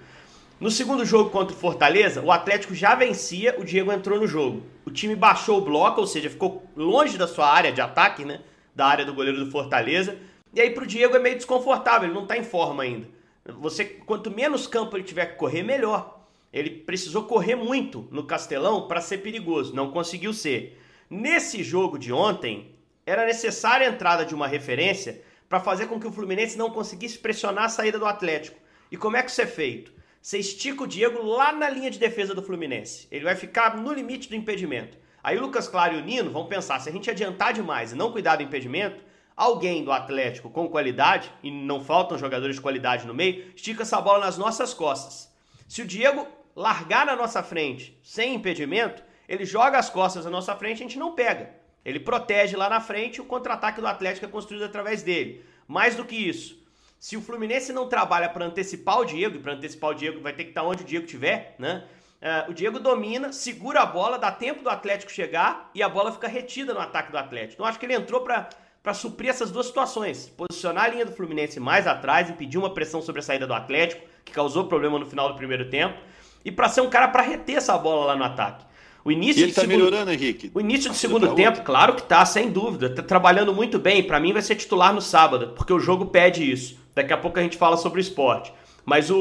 No 0.60 0.70
segundo 0.70 1.06
jogo 1.06 1.30
contra 1.30 1.56
o 1.56 1.58
Fortaleza, 1.58 2.22
o 2.22 2.34
Atlético 2.34 2.76
já 2.76 2.94
vencia, 2.94 3.56
o 3.58 3.64
Diego 3.64 3.94
entrou 3.94 4.20
no 4.20 4.28
jogo. 4.28 4.62
O 4.86 4.92
time 4.92 5.16
baixou 5.16 5.60
o 5.60 5.62
bloco, 5.62 6.02
ou 6.02 6.08
seja, 6.08 6.30
ficou 6.30 6.70
longe 6.76 7.18
da 7.18 7.30
sua 7.30 7.50
área 7.50 7.72
de 7.72 7.80
ataque, 7.80 8.26
né? 8.26 8.42
Da 8.76 8.86
área 8.86 9.06
do 9.06 9.14
goleiro 9.14 9.46
do 9.46 9.50
Fortaleza. 9.50 10.18
E 10.54 10.60
aí 10.60 10.72
pro 10.72 10.86
Diego 10.86 11.16
é 11.16 11.20
meio 11.20 11.38
desconfortável, 11.38 12.10
ele 12.10 12.14
não 12.14 12.28
tá 12.28 12.38
em 12.38 12.44
forma 12.44 12.84
ainda. 12.84 13.08
Você, 13.46 13.86
quanto 13.86 14.30
menos 14.30 14.68
campo 14.68 14.98
ele 14.98 15.06
tiver 15.06 15.28
que 15.28 15.38
correr, 15.38 15.64
melhor. 15.64 16.26
Ele 16.52 16.70
precisou 16.70 17.24
correr 17.24 17.56
muito 17.56 18.10
no 18.12 18.26
Castelão 18.26 18.86
para 18.86 19.00
ser 19.00 19.20
perigoso, 19.20 19.74
não 19.74 19.92
conseguiu 19.92 20.34
ser. 20.34 20.78
Nesse 21.10 21.64
jogo 21.64 21.98
de 21.98 22.12
ontem, 22.12 22.76
era 23.06 23.26
necessária 23.26 23.88
a 23.88 23.92
entrada 23.92 24.26
de 24.26 24.36
uma 24.36 24.48
referência 24.48 25.22
para 25.48 25.62
fazer 25.62 25.88
com 25.88 25.98
que 26.02 26.08
o 26.08 26.12
Fluminense 26.12 26.58
não 26.58 26.70
conseguisse 26.70 27.18
pressionar 27.18 27.64
a 27.64 27.70
saída 27.70 27.98
do 27.98 28.06
Atlético. 28.06 28.60
E 28.92 28.98
como 28.98 29.16
é 29.16 29.24
que 29.24 29.32
isso 29.32 29.42
é 29.42 29.48
feito? 29.48 29.99
Você 30.22 30.38
estica 30.38 30.84
o 30.84 30.88
Diego 30.88 31.24
lá 31.24 31.54
na 31.54 31.70
linha 31.70 31.90
de 31.90 31.98
defesa 31.98 32.36
do 32.36 32.44
Fluminense. 32.44 33.08
Ele 33.10 33.24
vai 33.24 33.36
ficar 33.36 33.78
no 33.78 33.94
limite 33.94 34.28
do 34.28 34.36
impedimento. 34.36 34.98
Aí 35.24 35.38
o 35.38 35.42
Lucas 35.42 35.68
Claro 35.68 35.96
e 35.96 36.00
o 36.00 36.04
Nino 36.04 36.30
vão 36.30 36.48
pensar, 36.48 36.80
se 36.80 36.90
a 36.90 36.92
gente 36.92 37.10
adiantar 37.10 37.54
demais 37.54 37.92
e 37.92 37.96
não 37.96 38.12
cuidar 38.12 38.36
do 38.36 38.44
impedimento, 38.44 39.04
alguém 39.36 39.84
do 39.84 39.92
Atlético 39.92 40.50
com 40.50 40.68
qualidade, 40.68 41.32
e 41.42 41.50
não 41.50 41.84
faltam 41.84 42.18
jogadores 42.18 42.58
de 42.58 42.62
qualidade 42.62 43.08
no 43.08 43.14
meio, 43.14 43.52
estica 43.56 43.84
essa 43.84 44.02
bola 44.02 44.26
nas 44.26 44.38
nossas 44.38 44.74
costas. 44.74 45.34
Se 45.68 45.82
o 45.82 45.88
Diego 45.88 46.28
largar 46.56 47.06
na 47.06 47.16
nossa 47.16 47.42
frente 47.42 47.98
sem 48.04 48.36
impedimento, 48.36 49.02
ele 49.28 49.46
joga 49.46 49.78
as 49.78 49.90
costas 49.90 50.26
na 50.26 50.32
nossa 50.32 50.56
frente 50.56 50.80
e 50.80 50.84
a 50.84 50.88
gente 50.88 51.00
não 51.00 51.16
pega. 51.16 51.52
Ele 51.86 52.00
protege 52.00 52.58
lá 52.58 52.70
na 52.70 52.82
frente 52.82 53.22
o 53.22 53.26
contra-ataque 53.26 53.80
do 53.80 53.88
Atlético 53.88 54.26
é 54.26 54.30
construído 54.30 54.66
através 54.66 55.02
dele. 55.02 55.46
Mais 55.68 55.96
do 55.96 56.04
que 56.04 56.16
isso, 56.16 56.59
se 57.00 57.16
o 57.16 57.22
Fluminense 57.22 57.72
não 57.72 57.88
trabalha 57.88 58.28
para 58.28 58.46
antecipar 58.46 59.00
o 59.00 59.06
Diego, 59.06 59.38
e 59.38 59.40
para 59.40 59.54
antecipar 59.54 59.92
o 59.92 59.94
Diego 59.94 60.20
vai 60.20 60.34
ter 60.34 60.44
que 60.44 60.50
estar 60.50 60.62
tá 60.62 60.68
onde 60.68 60.84
o 60.84 60.86
Diego 60.86 61.06
estiver, 61.06 61.56
né? 61.58 61.86
Uh, 62.22 62.52
o 62.52 62.54
Diego 62.54 62.80
domina, 62.80 63.32
segura 63.32 63.80
a 63.80 63.86
bola, 63.86 64.20
dá 64.20 64.30
tempo 64.30 64.62
do 64.62 64.70
Atlético 64.70 65.10
chegar 65.10 65.72
e 65.74 65.82
a 65.82 65.88
bola 65.88 66.12
fica 66.12 66.28
retida 66.28 66.74
no 66.74 66.82
ataque 66.82 67.10
do 67.14 67.18
Atlético. 67.18 67.54
Então 67.54 67.66
acho 67.66 67.80
que 67.80 67.86
ele 67.86 67.94
entrou 67.94 68.20
para 68.20 68.94
suprir 68.94 69.30
essas 69.30 69.50
duas 69.50 69.68
situações. 69.68 70.28
Posicionar 70.28 70.84
a 70.84 70.88
linha 70.90 71.06
do 71.06 71.14
Fluminense 71.14 71.62
mais 71.62 71.88
atrás, 71.88 72.30
impedir 72.30 72.58
uma 72.58 72.74
pressão 72.74 73.02
sobre 73.02 73.22
a 73.22 73.24
saída 73.24 73.48
do 73.48 73.54
Atlético, 73.54 74.06
que 74.26 74.34
causou 74.34 74.68
problema 74.68 75.00
no 75.00 75.06
final 75.06 75.30
do 75.30 75.36
primeiro 75.36 75.70
tempo, 75.70 75.98
e 76.44 76.52
para 76.52 76.68
ser 76.68 76.82
um 76.82 76.90
cara 76.90 77.08
para 77.08 77.24
reter 77.24 77.56
essa 77.56 77.78
bola 77.78 78.08
lá 78.08 78.18
no 78.18 78.26
ataque. 78.26 78.66
O 79.06 79.12
início 79.12 79.42
ele 79.42 79.52
está 79.52 79.62
segundo... 79.62 79.78
melhorando, 79.78 80.12
Henrique. 80.12 80.52
O 80.54 80.60
início 80.60 80.90
do 80.90 80.96
segundo 80.96 81.34
tempo, 81.36 81.50
outra. 81.50 81.64
claro 81.64 81.96
que 81.96 82.04
tá, 82.04 82.26
sem 82.26 82.52
dúvida. 82.52 82.90
Tá 82.94 83.02
trabalhando 83.02 83.54
muito 83.54 83.80
bem. 83.80 84.04
Para 84.04 84.20
mim 84.20 84.34
vai 84.34 84.42
ser 84.42 84.56
titular 84.56 84.94
no 84.94 85.02
sábado, 85.02 85.54
porque 85.56 85.72
o 85.72 85.80
jogo 85.80 86.08
pede 86.08 86.52
isso. 86.52 86.79
Daqui 86.94 87.14
a 87.14 87.18
pouco 87.18 87.40
a 87.40 87.42
gente 87.42 87.58
fala 87.58 87.78
sobre 87.78 88.00
o 88.00 88.02
esporte. 88.02 88.54
Mas 88.86 89.10
o, 89.10 89.18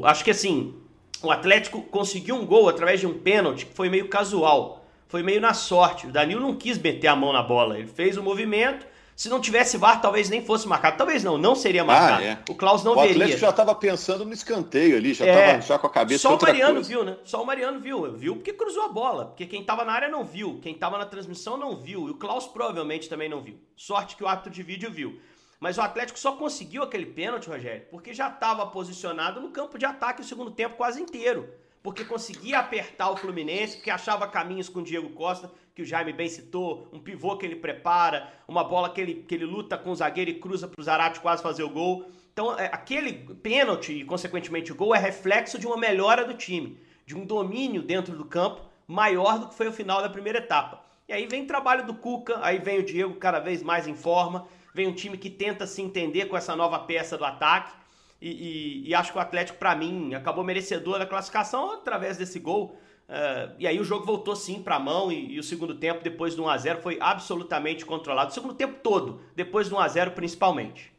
o, 0.00 0.06
acho 0.06 0.24
que 0.24 0.30
assim, 0.30 0.74
o 1.22 1.30
Atlético 1.30 1.82
conseguiu 1.82 2.34
um 2.34 2.46
gol 2.46 2.68
através 2.68 3.00
de 3.00 3.06
um 3.06 3.18
pênalti 3.18 3.66
que 3.66 3.74
foi 3.74 3.88
meio 3.88 4.08
casual. 4.08 4.84
Foi 5.08 5.22
meio 5.22 5.40
na 5.40 5.52
sorte. 5.52 6.06
O 6.06 6.10
Danilo 6.10 6.40
não 6.40 6.56
quis 6.56 6.78
meter 6.78 7.08
a 7.08 7.16
mão 7.16 7.32
na 7.32 7.42
bola. 7.42 7.78
Ele 7.78 7.86
fez 7.86 8.16
o 8.16 8.22
movimento. 8.22 8.86
Se 9.14 9.28
não 9.28 9.40
tivesse 9.40 9.76
VAR, 9.76 10.00
talvez 10.00 10.30
nem 10.30 10.42
fosse 10.42 10.66
marcado. 10.66 10.96
Talvez 10.96 11.22
não, 11.22 11.36
não 11.36 11.54
seria 11.54 11.84
marcado. 11.84 12.22
Ah, 12.22 12.26
é. 12.26 12.38
O 12.48 12.54
Klaus 12.54 12.82
não 12.82 12.92
o 12.92 12.94
veria. 12.94 13.10
O 13.10 13.16
Atlético 13.16 13.40
já 13.40 13.50
estava 13.50 13.74
pensando 13.74 14.24
no 14.24 14.32
escanteio 14.32 14.96
ali, 14.96 15.12
já 15.12 15.26
estava 15.26 15.46
é. 15.46 15.60
já 15.60 15.78
com 15.78 15.86
a 15.86 15.90
cabeça 15.90 16.22
Só 16.22 16.34
o 16.34 16.40
Mariano 16.40 16.74
coisa. 16.74 16.88
viu, 16.88 17.04
né? 17.04 17.16
Só 17.22 17.42
o 17.42 17.46
Mariano 17.46 17.78
viu. 17.78 18.10
Viu 18.16 18.36
porque 18.36 18.54
cruzou 18.54 18.84
a 18.84 18.88
bola. 18.88 19.26
Porque 19.26 19.44
quem 19.44 19.60
estava 19.60 19.84
na 19.84 19.92
área 19.92 20.08
não 20.08 20.24
viu. 20.24 20.58
Quem 20.62 20.72
estava 20.72 20.96
na 20.96 21.04
transmissão 21.04 21.58
não 21.58 21.76
viu. 21.76 22.08
E 22.08 22.10
o 22.10 22.14
Klaus 22.14 22.46
provavelmente 22.46 23.08
também 23.08 23.28
não 23.28 23.42
viu. 23.42 23.60
Sorte 23.76 24.16
que 24.16 24.24
o 24.24 24.26
árbitro 24.26 24.50
de 24.50 24.62
vídeo 24.62 24.90
viu. 24.90 25.20
Mas 25.62 25.78
o 25.78 25.80
Atlético 25.80 26.18
só 26.18 26.32
conseguiu 26.32 26.82
aquele 26.82 27.06
pênalti, 27.06 27.48
Rogério, 27.48 27.86
porque 27.88 28.12
já 28.12 28.26
estava 28.26 28.66
posicionado 28.66 29.40
no 29.40 29.50
campo 29.50 29.78
de 29.78 29.86
ataque 29.86 30.20
o 30.20 30.24
segundo 30.24 30.50
tempo 30.50 30.74
quase 30.74 31.00
inteiro. 31.00 31.48
Porque 31.84 32.04
conseguia 32.04 32.58
apertar 32.58 33.10
o 33.10 33.16
Fluminense, 33.16 33.76
porque 33.76 33.88
achava 33.88 34.26
caminhos 34.26 34.68
com 34.68 34.80
o 34.80 34.82
Diego 34.82 35.10
Costa, 35.10 35.52
que 35.72 35.82
o 35.82 35.84
Jaime 35.84 36.12
bem 36.12 36.28
citou, 36.28 36.88
um 36.92 36.98
pivô 36.98 37.36
que 37.36 37.46
ele 37.46 37.54
prepara, 37.54 38.28
uma 38.48 38.64
bola 38.64 38.90
que 38.90 39.00
ele, 39.00 39.14
que 39.22 39.36
ele 39.36 39.44
luta 39.44 39.78
com 39.78 39.92
o 39.92 39.94
zagueiro 39.94 40.32
e 40.32 40.40
cruza 40.40 40.66
para 40.66 40.80
o 40.80 40.82
Zarate 40.82 41.20
quase 41.20 41.44
fazer 41.44 41.62
o 41.62 41.70
gol. 41.70 42.10
Então, 42.32 42.58
é, 42.58 42.66
aquele 42.66 43.12
pênalti 43.12 43.92
e, 43.92 44.04
consequentemente, 44.04 44.72
o 44.72 44.74
gol 44.74 44.92
é 44.92 44.98
reflexo 44.98 45.60
de 45.60 45.66
uma 45.68 45.76
melhora 45.76 46.24
do 46.24 46.34
time, 46.34 46.76
de 47.06 47.16
um 47.16 47.24
domínio 47.24 47.82
dentro 47.82 48.16
do 48.16 48.24
campo 48.24 48.62
maior 48.84 49.38
do 49.38 49.46
que 49.46 49.54
foi 49.54 49.68
o 49.68 49.72
final 49.72 50.02
da 50.02 50.10
primeira 50.10 50.40
etapa. 50.40 50.84
E 51.08 51.12
aí 51.12 51.24
vem 51.24 51.44
o 51.44 51.46
trabalho 51.46 51.86
do 51.86 51.94
Cuca, 51.94 52.40
aí 52.42 52.58
vem 52.58 52.80
o 52.80 52.84
Diego 52.84 53.14
cada 53.14 53.38
vez 53.38 53.62
mais 53.62 53.86
em 53.86 53.94
forma 53.94 54.48
vem 54.74 54.88
um 54.88 54.94
time 54.94 55.16
que 55.18 55.30
tenta 55.30 55.66
se 55.66 55.82
entender 55.82 56.26
com 56.26 56.36
essa 56.36 56.56
nova 56.56 56.78
peça 56.80 57.16
do 57.16 57.24
ataque. 57.24 57.72
E, 58.20 58.30
e, 58.30 58.88
e 58.88 58.94
acho 58.94 59.10
que 59.10 59.18
o 59.18 59.20
Atlético, 59.20 59.58
para 59.58 59.74
mim, 59.74 60.14
acabou 60.14 60.44
merecedor 60.44 60.98
da 60.98 61.06
classificação 61.06 61.72
através 61.72 62.16
desse 62.16 62.38
gol. 62.38 62.78
Uh, 63.08 63.52
e 63.58 63.66
aí 63.66 63.78
o 63.80 63.84
jogo 63.84 64.06
voltou 64.06 64.34
sim 64.36 64.62
para 64.62 64.76
a 64.76 64.80
mão 64.80 65.10
e, 65.10 65.34
e, 65.34 65.38
o 65.38 65.42
segundo 65.42 65.74
tempo, 65.74 66.02
depois 66.02 66.34
do 66.34 66.44
1x0, 66.44 66.80
foi 66.80 66.98
absolutamente 67.00 67.84
controlado. 67.84 68.30
O 68.30 68.34
segundo 68.34 68.54
tempo 68.54 68.78
todo, 68.82 69.20
depois 69.34 69.68
do 69.68 69.76
1x0 69.76 70.12
principalmente. 70.12 70.92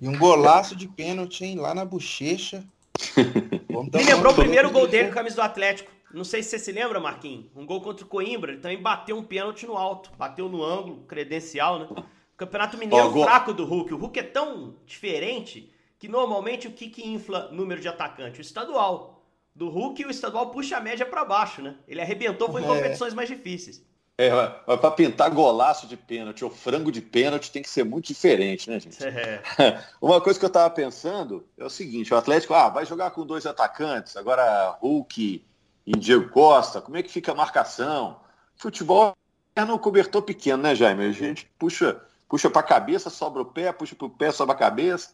E 0.00 0.08
um 0.08 0.16
golaço 0.16 0.74
de 0.74 0.88
pênalti, 0.88 1.44
hein, 1.44 1.56
lá 1.56 1.74
na 1.74 1.84
bochecha. 1.84 2.64
Me 3.18 4.04
lembrou 4.04 4.32
o 4.32 4.36
primeiro 4.36 4.70
gol 4.70 4.86
dele 4.86 5.08
com 5.08 5.12
a 5.12 5.16
camisa 5.16 5.36
do 5.36 5.42
Atlético. 5.42 5.90
Não 6.12 6.24
sei 6.24 6.42
se 6.42 6.50
você 6.50 6.58
se 6.58 6.72
lembra, 6.72 6.98
Marquinhos. 6.98 7.46
Um 7.54 7.66
gol 7.66 7.80
contra 7.80 8.04
o 8.04 8.08
Coimbra. 8.08 8.52
Ele 8.52 8.60
também 8.60 8.80
bateu 8.80 9.16
um 9.16 9.22
pênalti 9.22 9.66
no 9.66 9.76
alto. 9.76 10.10
Bateu 10.18 10.48
no 10.48 10.62
ângulo, 10.62 11.04
credencial, 11.06 11.78
né? 11.78 11.88
Campeonato 12.40 12.78
Mineiro 12.78 13.08
oh, 13.08 13.22
fraco 13.22 13.52
do 13.52 13.66
Hulk. 13.66 13.92
O 13.92 13.98
Hulk 13.98 14.18
é 14.18 14.22
tão 14.22 14.74
diferente 14.86 15.70
que 15.98 16.08
normalmente 16.08 16.66
o 16.66 16.72
que, 16.72 16.88
que 16.88 17.06
infla 17.06 17.50
número 17.52 17.82
de 17.82 17.88
atacante? 17.88 18.40
O 18.40 18.42
estadual. 18.42 19.22
Do 19.54 19.68
Hulk, 19.68 20.06
o 20.06 20.10
estadual 20.10 20.50
puxa 20.50 20.78
a 20.78 20.80
média 20.80 21.04
para 21.04 21.22
baixo, 21.22 21.60
né? 21.60 21.74
Ele 21.86 22.00
arrebentou, 22.00 22.50
foi 22.50 22.62
em 22.62 22.64
é. 22.64 22.68
competições 22.68 23.12
mais 23.12 23.28
difíceis. 23.28 23.84
É, 24.16 24.30
mas 24.66 24.80
para 24.80 24.90
pintar 24.90 25.30
golaço 25.30 25.86
de 25.86 25.98
pênalti 25.98 26.42
ou 26.42 26.50
frango 26.50 26.90
de 26.90 27.02
pênalti 27.02 27.52
tem 27.52 27.62
que 27.62 27.68
ser 27.68 27.84
muito 27.84 28.06
diferente, 28.06 28.70
né, 28.70 28.80
gente? 28.80 29.04
É. 29.04 29.42
Uma 30.00 30.20
coisa 30.20 30.38
que 30.38 30.44
eu 30.44 30.48
estava 30.48 30.70
pensando 30.70 31.46
é 31.58 31.64
o 31.64 31.70
seguinte: 31.70 32.14
o 32.14 32.16
Atlético 32.16 32.54
ah, 32.54 32.70
vai 32.70 32.86
jogar 32.86 33.10
com 33.10 33.26
dois 33.26 33.44
atacantes, 33.44 34.16
agora 34.16 34.78
Hulk 34.80 35.44
e 35.86 35.92
Diego 35.92 36.30
Costa, 36.30 36.80
como 36.80 36.96
é 36.96 37.02
que 37.02 37.12
fica 37.12 37.32
a 37.32 37.34
marcação? 37.34 38.18
Futebol 38.56 39.14
é 39.54 39.62
no 39.62 39.78
cobertor 39.78 40.22
pequeno, 40.22 40.62
né, 40.62 40.74
Jaime? 40.74 41.04
A 41.04 41.12
gente 41.12 41.50
puxa, 41.58 42.00
puxa 42.30 42.48
para 42.48 42.60
a 42.60 42.64
cabeça, 42.64 43.10
sobra 43.10 43.42
o 43.42 43.44
pé, 43.44 43.72
puxa 43.72 43.96
para 43.96 44.06
o 44.06 44.10
pé, 44.10 44.30
sobra 44.30 44.54
a 44.54 44.58
cabeça. 44.58 45.10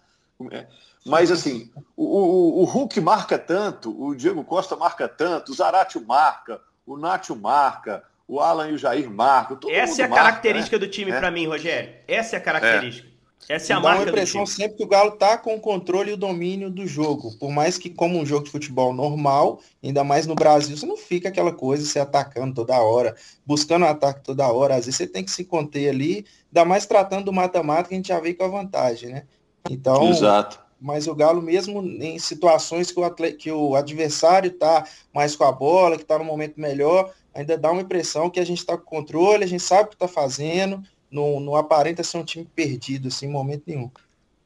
É. 0.50 0.66
Mas 1.04 1.32
assim, 1.32 1.72
o, 1.96 2.04
o, 2.04 2.62
o, 2.62 2.64
Hulk 2.64 3.00
marca 3.00 3.38
tanto, 3.38 3.90
o 3.98 4.14
Diego 4.14 4.44
Costa 4.44 4.76
marca 4.76 5.08
tanto, 5.08 5.50
o 5.50 5.54
Zaratio 5.54 6.04
marca, 6.06 6.60
o 6.86 6.98
Nacho 6.98 7.34
marca, 7.34 8.04
o 8.28 8.38
Alan 8.38 8.68
e 8.68 8.74
o 8.74 8.78
Jair 8.78 9.10
marcam. 9.10 9.58
Essa 9.70 10.02
é 10.02 10.04
a 10.04 10.08
marca, 10.08 10.24
característica 10.24 10.78
né? 10.78 10.84
do 10.84 10.90
time 10.90 11.10
é. 11.10 11.18
para 11.18 11.30
mim, 11.30 11.46
Rogério. 11.46 11.94
Essa 12.06 12.36
é 12.36 12.38
a 12.38 12.42
característica. 12.42 13.08
É. 13.08 13.15
Essa 13.48 13.72
é 13.72 13.76
a 13.76 13.78
Dá 13.78 13.82
marca 13.82 14.02
uma 14.02 14.08
impressão 14.08 14.44
sempre 14.44 14.76
que 14.76 14.82
o 14.82 14.88
Galo 14.88 15.12
tá 15.12 15.38
com 15.38 15.54
o 15.54 15.60
controle 15.60 16.10
e 16.10 16.14
o 16.14 16.16
domínio 16.16 16.68
do 16.68 16.86
jogo. 16.86 17.36
Por 17.38 17.50
mais 17.50 17.78
que, 17.78 17.88
como 17.88 18.18
um 18.18 18.26
jogo 18.26 18.44
de 18.44 18.50
futebol 18.50 18.92
normal, 18.92 19.60
ainda 19.82 20.02
mais 20.02 20.26
no 20.26 20.34
Brasil, 20.34 20.76
você 20.76 20.84
não 20.84 20.96
fica 20.96 21.28
aquela 21.28 21.52
coisa, 21.52 21.84
você 21.84 22.00
atacando 22.00 22.54
toda 22.54 22.80
hora, 22.80 23.14
buscando 23.44 23.84
um 23.84 23.88
ataque 23.88 24.24
toda 24.24 24.50
hora. 24.50 24.74
Às 24.74 24.86
vezes 24.86 24.96
você 24.96 25.06
tem 25.06 25.24
que 25.24 25.30
se 25.30 25.44
conter 25.44 25.88
ali, 25.88 26.26
ainda 26.48 26.64
mais 26.64 26.86
tratando 26.86 27.26
do 27.26 27.32
mata-mata, 27.32 27.88
que 27.88 27.94
a 27.94 27.96
gente 27.96 28.08
já 28.08 28.18
veio 28.18 28.36
com 28.36 28.44
a 28.44 28.48
vantagem, 28.48 29.10
né? 29.10 29.22
Então, 29.70 30.08
Exato. 30.08 30.66
Mas 30.80 31.06
o 31.06 31.14
Galo, 31.14 31.40
mesmo 31.40 31.82
em 31.82 32.18
situações 32.18 32.90
que 32.90 33.00
o, 33.00 33.04
atleta, 33.04 33.36
que 33.36 33.50
o 33.50 33.74
adversário 33.74 34.50
tá 34.50 34.86
mais 35.12 35.34
com 35.34 35.44
a 35.44 35.52
bola, 35.52 35.96
que 35.96 36.04
tá 36.04 36.18
no 36.18 36.24
momento 36.24 36.60
melhor, 36.60 37.12
ainda 37.34 37.56
dá 37.56 37.70
uma 37.70 37.82
impressão 37.82 38.28
que 38.28 38.38
a 38.38 38.44
gente 38.44 38.58
está 38.58 38.76
com 38.76 38.84
controle, 38.84 39.44
a 39.44 39.48
gente 39.48 39.62
sabe 39.62 39.84
o 39.84 39.88
que 39.88 39.94
está 39.94 40.08
fazendo, 40.08 40.82
não, 41.16 41.40
não 41.40 41.56
aparenta 41.56 42.02
ser 42.02 42.18
um 42.18 42.24
time 42.24 42.46
perdido 42.54 43.08
assim, 43.08 43.26
em 43.26 43.30
momento 43.30 43.62
nenhum. 43.66 43.90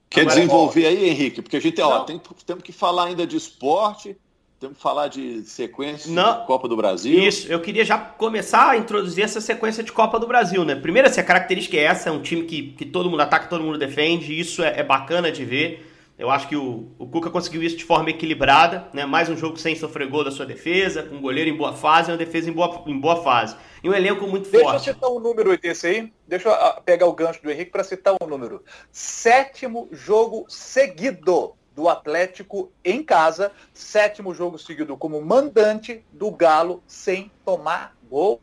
Quer 0.08 0.22
Agora, 0.22 0.36
desenvolver 0.36 0.86
aí, 0.86 1.08
Henrique? 1.08 1.42
Porque 1.42 1.56
a 1.56 1.60
gente 1.60 1.80
ó, 1.80 2.00
tem, 2.00 2.20
temos 2.46 2.62
que 2.62 2.72
falar 2.72 3.06
ainda 3.06 3.26
de 3.26 3.36
esporte, 3.36 4.16
temos 4.58 4.76
que 4.76 4.82
falar 4.82 5.08
de 5.08 5.42
sequência 5.42 6.10
não, 6.10 6.40
de 6.40 6.46
Copa 6.46 6.68
do 6.68 6.76
Brasil. 6.76 7.18
Isso, 7.18 7.50
eu 7.50 7.60
queria 7.60 7.84
já 7.84 7.98
começar 7.98 8.70
a 8.70 8.76
introduzir 8.76 9.24
essa 9.24 9.40
sequência 9.40 9.82
de 9.82 9.92
Copa 9.92 10.18
do 10.18 10.26
Brasil, 10.26 10.64
né? 10.64 10.74
Primeiro, 10.74 11.08
assim, 11.08 11.20
a 11.20 11.24
característica 11.24 11.76
é 11.76 11.84
essa, 11.84 12.08
é 12.08 12.12
um 12.12 12.22
time 12.22 12.44
que, 12.44 12.72
que 12.72 12.84
todo 12.84 13.10
mundo 13.10 13.20
ataca, 13.20 13.46
todo 13.46 13.62
mundo 13.62 13.78
defende, 13.78 14.38
isso 14.38 14.62
é, 14.62 14.80
é 14.80 14.82
bacana 14.82 15.30
de 15.30 15.44
ver. 15.44 15.89
Eu 16.20 16.30
acho 16.30 16.46
que 16.48 16.54
o, 16.54 16.86
o 16.98 17.06
Cuca 17.06 17.30
conseguiu 17.30 17.62
isso 17.62 17.78
de 17.78 17.84
forma 17.86 18.10
equilibrada, 18.10 18.86
né? 18.92 19.06
Mais 19.06 19.30
um 19.30 19.36
jogo 19.38 19.56
sem 19.56 19.74
sofrer 19.74 20.06
gol 20.06 20.22
da 20.22 20.30
sua 20.30 20.44
defesa, 20.44 21.02
com 21.02 21.14
um 21.14 21.20
goleiro 21.22 21.48
em 21.48 21.56
boa 21.56 21.72
fase 21.72 22.10
e 22.10 22.12
uma 22.12 22.18
defesa 22.18 22.50
em 22.50 22.52
boa, 22.52 22.84
em 22.86 23.00
boa 23.00 23.22
fase. 23.22 23.56
E 23.82 23.88
um 23.88 23.94
elenco 23.94 24.26
muito 24.26 24.50
Deixa 24.50 24.62
forte. 24.62 24.76
Deixa 24.76 24.90
eu 24.90 24.94
citar 24.96 25.10
um 25.10 25.18
número 25.18 25.56
desse 25.56 25.86
aí. 25.86 26.12
Deixa 26.28 26.50
eu 26.50 26.82
pegar 26.82 27.06
o 27.06 27.14
gancho 27.14 27.42
do 27.42 27.50
Henrique 27.50 27.70
para 27.70 27.82
citar 27.82 28.14
um 28.20 28.26
número. 28.26 28.62
Sétimo 28.92 29.88
jogo 29.92 30.44
seguido 30.46 31.54
do 31.74 31.88
Atlético 31.88 32.70
em 32.84 33.02
casa. 33.02 33.50
Sétimo 33.72 34.34
jogo 34.34 34.58
seguido 34.58 34.98
como 34.98 35.22
mandante 35.22 36.04
do 36.12 36.30
Galo 36.30 36.82
sem 36.86 37.32
tomar 37.46 37.96
gol 38.10 38.42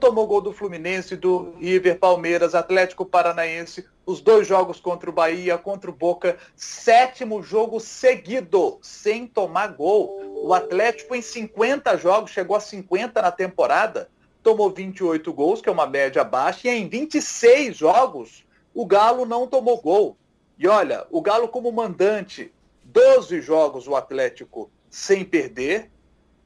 tomou 0.00 0.26
gol 0.26 0.40
do 0.40 0.52
Fluminense, 0.52 1.16
do 1.16 1.54
River, 1.58 1.98
Palmeiras, 1.98 2.54
Atlético 2.54 3.04
Paranaense, 3.04 3.84
os 4.04 4.20
dois 4.20 4.46
jogos 4.46 4.80
contra 4.80 5.08
o 5.08 5.12
Bahia, 5.12 5.56
contra 5.56 5.90
o 5.90 5.94
Boca, 5.94 6.36
sétimo 6.56 7.42
jogo 7.42 7.78
seguido, 7.78 8.78
sem 8.82 9.26
tomar 9.26 9.68
gol. 9.68 10.20
O 10.42 10.52
Atlético 10.52 11.14
em 11.14 11.22
50 11.22 11.96
jogos, 11.98 12.30
chegou 12.30 12.56
a 12.56 12.60
50 12.60 13.22
na 13.22 13.30
temporada, 13.30 14.08
tomou 14.42 14.70
28 14.70 15.32
gols, 15.32 15.60
que 15.60 15.68
é 15.68 15.72
uma 15.72 15.86
média 15.86 16.24
baixa, 16.24 16.68
e 16.68 16.70
em 16.70 16.88
26 16.88 17.76
jogos, 17.76 18.44
o 18.74 18.84
Galo 18.84 19.24
não 19.24 19.46
tomou 19.46 19.80
gol. 19.80 20.16
E 20.58 20.66
olha, 20.66 21.06
o 21.10 21.20
Galo 21.20 21.48
como 21.48 21.70
mandante, 21.70 22.52
12 22.84 23.40
jogos 23.40 23.86
o 23.86 23.94
Atlético 23.94 24.70
sem 24.90 25.24
perder, 25.24 25.91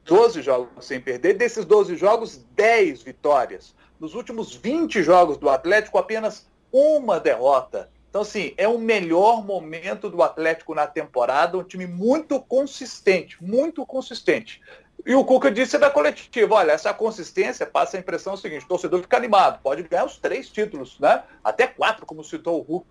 12 0.07 0.41
jogos 0.41 0.85
sem 0.85 0.99
perder. 0.99 1.35
Desses 1.35 1.65
12 1.65 1.95
jogos, 1.97 2.37
10 2.55 3.03
vitórias. 3.03 3.75
Nos 3.99 4.15
últimos 4.15 4.55
20 4.55 5.03
jogos 5.03 5.37
do 5.37 5.49
Atlético, 5.49 5.97
apenas 5.97 6.47
uma 6.71 7.19
derrota. 7.19 7.89
Então, 8.09 8.21
assim, 8.21 8.53
é 8.57 8.67
o 8.67 8.79
melhor 8.79 9.45
momento 9.45 10.09
do 10.09 10.23
Atlético 10.23 10.73
na 10.73 10.87
temporada, 10.87 11.57
um 11.57 11.63
time 11.63 11.85
muito 11.85 12.39
consistente, 12.39 13.37
muito 13.43 13.85
consistente. 13.85 14.61
E 15.05 15.13
o 15.13 15.23
Cuca 15.23 15.51
disse 15.51 15.77
da 15.77 15.89
coletiva, 15.89 16.55
olha, 16.55 16.71
essa 16.71 16.93
consistência 16.93 17.65
passa 17.65 17.95
a 17.95 17.99
impressão 17.99 18.35
seguinte, 18.35 18.65
o 18.65 18.67
torcedor 18.67 19.01
fica 19.01 19.17
animado, 19.17 19.61
pode 19.61 19.83
ganhar 19.83 20.05
os 20.05 20.17
três 20.17 20.49
títulos, 20.49 20.99
né? 20.99 21.23
Até 21.43 21.67
quatro, 21.67 22.05
como 22.05 22.23
citou 22.23 22.59
o 22.59 22.61
Hulk 22.61 22.87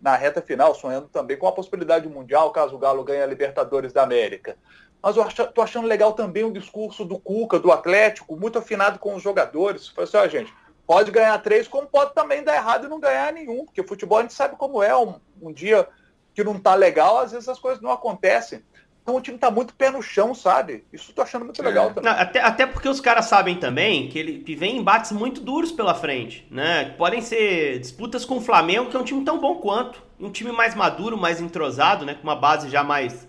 na 0.00 0.16
reta 0.16 0.40
final, 0.40 0.74
sonhando 0.74 1.08
também 1.08 1.36
com 1.36 1.46
a 1.46 1.52
possibilidade 1.52 2.08
mundial, 2.08 2.50
caso 2.52 2.74
o 2.74 2.78
Galo 2.78 3.04
ganhe 3.04 3.22
a 3.22 3.26
Libertadores 3.26 3.92
da 3.92 4.02
América. 4.02 4.56
Mas 5.02 5.16
eu 5.16 5.26
estou 5.26 5.62
achando 5.62 5.86
legal 5.86 6.12
também 6.12 6.44
o 6.44 6.52
discurso 6.52 7.04
do 7.04 7.18
Cuca, 7.18 7.58
do 7.58 7.70
Atlético, 7.70 8.36
muito 8.36 8.58
afinado 8.58 8.98
com 8.98 9.14
os 9.14 9.22
jogadores. 9.22 9.88
Falei 9.88 10.08
assim, 10.08 10.16
ó, 10.16 10.28
gente, 10.28 10.52
pode 10.86 11.10
ganhar 11.10 11.38
três, 11.38 11.68
como 11.68 11.86
pode 11.86 12.14
também 12.14 12.42
dar 12.42 12.56
errado 12.56 12.86
e 12.86 12.88
não 12.88 12.98
ganhar 12.98 13.32
nenhum, 13.32 13.64
porque 13.64 13.82
futebol 13.82 14.18
a 14.18 14.22
gente 14.22 14.34
sabe 14.34 14.56
como 14.56 14.82
é. 14.82 14.96
Um, 14.96 15.14
um 15.40 15.52
dia 15.52 15.86
que 16.34 16.42
não 16.42 16.58
tá 16.58 16.74
legal, 16.74 17.18
às 17.18 17.32
vezes 17.32 17.48
as 17.48 17.58
coisas 17.58 17.82
não 17.82 17.90
acontecem. 17.90 18.62
Então 19.02 19.16
o 19.16 19.20
time 19.22 19.38
tá 19.38 19.50
muito 19.50 19.72
pé 19.72 19.90
no 19.90 20.02
chão, 20.02 20.34
sabe? 20.34 20.84
Isso 20.92 21.10
eu 21.10 21.14
tô 21.14 21.22
achando 21.22 21.44
muito 21.44 21.62
legal 21.62 21.86
é. 21.86 21.94
também. 21.94 22.12
Não, 22.12 22.20
até, 22.20 22.40
até 22.42 22.66
porque 22.66 22.88
os 22.88 23.00
caras 23.00 23.24
sabem 23.24 23.58
também 23.58 24.08
que 24.08 24.18
ele 24.18 24.40
que 24.40 24.54
vem 24.54 24.76
embates 24.76 25.12
muito 25.12 25.40
duros 25.40 25.72
pela 25.72 25.94
frente, 25.94 26.46
né? 26.50 26.94
Podem 26.98 27.22
ser 27.22 27.78
disputas 27.78 28.26
com 28.26 28.36
o 28.36 28.40
Flamengo, 28.40 28.90
que 28.90 28.96
é 28.96 29.00
um 29.00 29.04
time 29.04 29.24
tão 29.24 29.38
bom 29.38 29.56
quanto. 29.56 30.02
Um 30.20 30.30
time 30.30 30.52
mais 30.52 30.74
maduro, 30.74 31.16
mais 31.16 31.40
entrosado, 31.40 32.04
né? 32.04 32.14
Com 32.14 32.24
uma 32.24 32.36
base 32.36 32.68
já 32.68 32.84
mais 32.84 33.26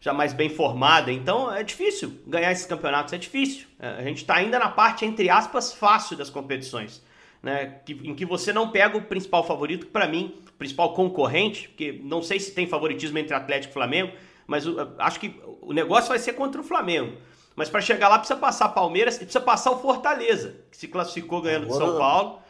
já 0.00 0.12
mais 0.12 0.32
bem 0.32 0.48
formada. 0.48 1.12
Então 1.12 1.52
é 1.52 1.62
difícil 1.62 2.18
ganhar 2.26 2.50
esses 2.50 2.66
campeonatos, 2.66 3.12
é 3.12 3.18
difícil. 3.18 3.66
É, 3.78 3.88
a 3.88 4.02
gente 4.02 4.18
está 4.18 4.36
ainda 4.36 4.58
na 4.58 4.68
parte, 4.68 5.04
entre 5.04 5.28
aspas, 5.28 5.72
fácil 5.72 6.16
das 6.16 6.30
competições. 6.30 7.02
Né, 7.42 7.80
em 7.88 8.14
que 8.14 8.26
você 8.26 8.52
não 8.52 8.70
pega 8.70 8.98
o 8.98 9.02
principal 9.02 9.42
favorito, 9.42 9.86
para 9.86 10.06
mim, 10.06 10.34
o 10.46 10.52
principal 10.58 10.92
concorrente, 10.92 11.68
porque 11.68 11.98
não 12.02 12.22
sei 12.22 12.38
se 12.38 12.52
tem 12.52 12.66
favoritismo 12.66 13.16
entre 13.18 13.34
Atlético 13.34 13.72
e 13.72 13.74
Flamengo, 13.74 14.12
mas 14.46 14.64
acho 14.98 15.18
que 15.18 15.40
o 15.62 15.72
negócio 15.72 16.10
vai 16.10 16.18
ser 16.18 16.34
contra 16.34 16.60
o 16.60 16.64
Flamengo. 16.64 17.16
Mas 17.56 17.70
para 17.70 17.80
chegar 17.80 18.08
lá 18.08 18.18
precisa 18.18 18.38
passar 18.38 18.68
Palmeiras 18.70 19.16
e 19.16 19.20
precisa 19.20 19.40
passar 19.40 19.70
o 19.70 19.78
Fortaleza, 19.78 20.56
que 20.70 20.76
se 20.76 20.88
classificou 20.88 21.40
ganhando 21.40 21.66
de 21.66 21.74
São 21.74 21.96
Paulo 21.96 22.40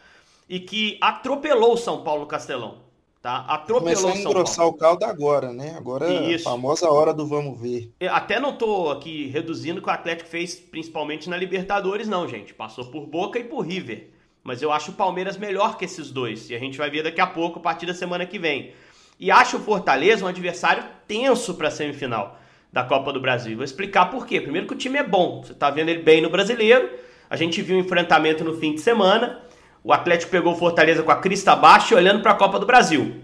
e 0.49 0.59
que 0.59 0.97
atropelou 0.99 1.73
o 1.73 1.77
São 1.77 2.03
Paulo 2.03 2.21
no 2.21 2.27
Castelão. 2.27 2.79
Tá? 3.21 3.45
Atropelou 3.47 3.81
Começou 3.81 4.09
a 4.09 4.17
engrossar 4.17 4.65
o 4.65 4.73
caldo 4.73 5.05
agora, 5.05 5.53
né? 5.53 5.75
Agora 5.77 6.11
é 6.11 6.33
a 6.33 6.39
famosa 6.39 6.89
hora 6.89 7.13
do 7.13 7.27
vamos 7.27 7.59
ver. 7.59 7.91
Eu 7.99 8.11
até 8.11 8.39
não 8.39 8.53
tô 8.53 8.89
aqui 8.89 9.27
reduzindo 9.27 9.79
o 9.79 9.83
que 9.83 9.89
o 9.89 9.91
Atlético 9.91 10.27
fez, 10.27 10.55
principalmente 10.55 11.29
na 11.29 11.37
Libertadores, 11.37 12.07
não, 12.07 12.27
gente. 12.27 12.51
Passou 12.51 12.85
por 12.85 13.05
Boca 13.05 13.37
e 13.37 13.43
por 13.43 13.61
River. 13.61 14.09
Mas 14.43 14.63
eu 14.63 14.71
acho 14.71 14.89
o 14.89 14.95
Palmeiras 14.95 15.37
melhor 15.37 15.77
que 15.77 15.85
esses 15.85 16.09
dois. 16.09 16.49
E 16.49 16.55
a 16.55 16.59
gente 16.59 16.79
vai 16.79 16.89
ver 16.89 17.03
daqui 17.03 17.21
a 17.21 17.27
pouco, 17.27 17.59
a 17.59 17.61
partir 17.61 17.85
da 17.85 17.93
semana 17.93 18.25
que 18.25 18.39
vem. 18.39 18.73
E 19.19 19.29
acho 19.29 19.57
o 19.57 19.59
Fortaleza 19.59 20.25
um 20.25 20.27
adversário 20.27 20.83
tenso 21.07 21.53
para 21.53 21.67
a 21.67 21.71
semifinal 21.71 22.39
da 22.73 22.83
Copa 22.83 23.13
do 23.13 23.21
Brasil. 23.21 23.55
Vou 23.55 23.63
explicar 23.63 24.07
por 24.07 24.25
quê. 24.25 24.41
Primeiro 24.41 24.65
que 24.65 24.73
o 24.73 24.77
time 24.77 24.97
é 24.97 25.03
bom. 25.03 25.43
Você 25.43 25.53
tá 25.53 25.69
vendo 25.69 25.89
ele 25.89 26.01
bem 26.01 26.21
no 26.21 26.29
brasileiro. 26.31 26.89
A 27.29 27.35
gente 27.35 27.61
viu 27.61 27.75
o 27.75 27.79
um 27.79 27.83
enfrentamento 27.83 28.43
no 28.43 28.57
fim 28.57 28.73
de 28.73 28.81
semana. 28.81 29.43
O 29.83 29.91
Atlético 29.91 30.31
pegou 30.31 30.53
o 30.53 30.55
Fortaleza 30.55 31.01
com 31.01 31.11
a 31.11 31.15
crista 31.15 31.55
baixa 31.55 31.93
e 31.93 31.97
olhando 31.97 32.21
para 32.21 32.31
a 32.31 32.35
Copa 32.35 32.59
do 32.59 32.65
Brasil. 32.67 33.15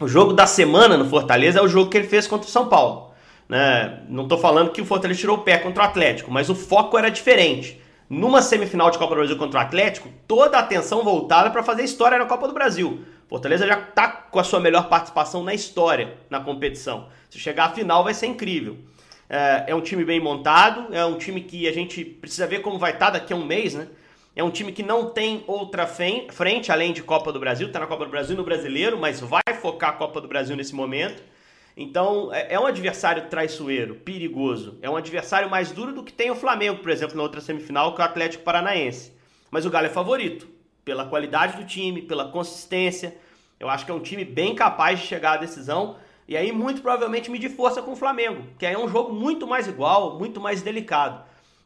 O 0.00 0.06
jogo 0.06 0.32
da 0.32 0.46
semana 0.46 0.96
no 0.96 1.08
Fortaleza 1.08 1.58
é 1.58 1.62
o 1.62 1.68
jogo 1.68 1.90
que 1.90 1.96
ele 1.96 2.06
fez 2.06 2.26
contra 2.26 2.46
o 2.46 2.50
São 2.50 2.68
Paulo. 2.68 3.12
Né? 3.48 4.00
Não 4.08 4.22
estou 4.22 4.38
falando 4.38 4.70
que 4.70 4.80
o 4.80 4.86
Fortaleza 4.86 5.20
tirou 5.20 5.38
o 5.38 5.42
pé 5.42 5.58
contra 5.58 5.82
o 5.82 5.86
Atlético, 5.86 6.30
mas 6.30 6.48
o 6.48 6.54
foco 6.54 6.96
era 6.96 7.10
diferente. 7.10 7.80
Numa 8.08 8.42
semifinal 8.42 8.90
de 8.90 8.98
Copa 8.98 9.14
do 9.14 9.18
Brasil 9.18 9.36
contra 9.36 9.58
o 9.58 9.62
Atlético, 9.62 10.08
toda 10.28 10.56
a 10.56 10.60
atenção 10.60 11.02
voltada 11.02 11.50
para 11.50 11.64
fazer 11.64 11.82
história 11.82 12.18
na 12.18 12.26
Copa 12.26 12.46
do 12.46 12.54
Brasil. 12.54 13.00
Fortaleza 13.28 13.66
já 13.66 13.78
está 13.78 14.08
com 14.08 14.38
a 14.38 14.44
sua 14.44 14.60
melhor 14.60 14.88
participação 14.88 15.42
na 15.42 15.52
história 15.52 16.14
na 16.30 16.38
competição. 16.38 17.08
Se 17.28 17.40
chegar 17.40 17.66
à 17.66 17.70
final 17.70 18.04
vai 18.04 18.14
ser 18.14 18.26
incrível. 18.26 18.76
É, 19.28 19.64
é 19.68 19.74
um 19.74 19.80
time 19.80 20.04
bem 20.04 20.20
montado, 20.20 20.94
é 20.94 21.04
um 21.04 21.18
time 21.18 21.40
que 21.40 21.66
a 21.66 21.72
gente 21.72 22.04
precisa 22.04 22.46
ver 22.46 22.60
como 22.60 22.78
vai 22.78 22.92
estar 22.92 23.06
tá 23.06 23.12
daqui 23.18 23.32
a 23.32 23.36
um 23.36 23.44
mês, 23.44 23.74
né? 23.74 23.88
É 24.36 24.42
um 24.42 24.50
time 24.50 24.72
que 24.72 24.82
não 24.82 25.10
tem 25.10 25.44
outra 25.46 25.86
frente 25.86 26.72
além 26.72 26.92
de 26.92 27.04
Copa 27.04 27.32
do 27.32 27.38
Brasil, 27.38 27.68
está 27.68 27.78
na 27.78 27.86
Copa 27.86 28.04
do 28.04 28.10
Brasil 28.10 28.36
no 28.36 28.42
Brasileiro, 28.42 28.98
mas 28.98 29.20
vai 29.20 29.42
focar 29.60 29.90
a 29.90 29.92
Copa 29.92 30.20
do 30.20 30.26
Brasil 30.26 30.56
nesse 30.56 30.74
momento. 30.74 31.22
Então, 31.76 32.32
é, 32.32 32.54
é 32.54 32.58
um 32.58 32.66
adversário 32.66 33.28
traiçoeiro, 33.28 33.94
perigoso. 33.94 34.76
É 34.82 34.90
um 34.90 34.96
adversário 34.96 35.48
mais 35.48 35.70
duro 35.70 35.92
do 35.92 36.02
que 36.02 36.12
tem 36.12 36.32
o 36.32 36.34
Flamengo, 36.34 36.80
por 36.80 36.90
exemplo, 36.90 37.16
na 37.16 37.22
outra 37.22 37.40
semifinal, 37.40 37.94
que 37.94 38.00
é 38.00 38.04
o 38.04 38.08
Atlético 38.08 38.42
Paranaense. 38.42 39.12
Mas 39.52 39.64
o 39.64 39.70
Galo 39.70 39.86
é 39.86 39.90
favorito, 39.90 40.48
pela 40.84 41.06
qualidade 41.06 41.56
do 41.56 41.64
time, 41.64 42.02
pela 42.02 42.28
consistência. 42.28 43.16
Eu 43.60 43.68
acho 43.68 43.84
que 43.84 43.92
é 43.92 43.94
um 43.94 44.00
time 44.00 44.24
bem 44.24 44.52
capaz 44.56 44.98
de 44.98 45.06
chegar 45.06 45.34
à 45.34 45.36
decisão. 45.36 45.96
E 46.26 46.36
aí, 46.36 46.50
muito 46.50 46.82
provavelmente, 46.82 47.30
medir 47.30 47.50
força 47.50 47.80
com 47.80 47.92
o 47.92 47.96
Flamengo, 47.96 48.44
que 48.58 48.66
aí 48.66 48.74
é 48.74 48.78
um 48.78 48.88
jogo 48.88 49.12
muito 49.12 49.46
mais 49.46 49.68
igual, 49.68 50.18
muito 50.18 50.40
mais 50.40 50.60
delicado. 50.60 51.22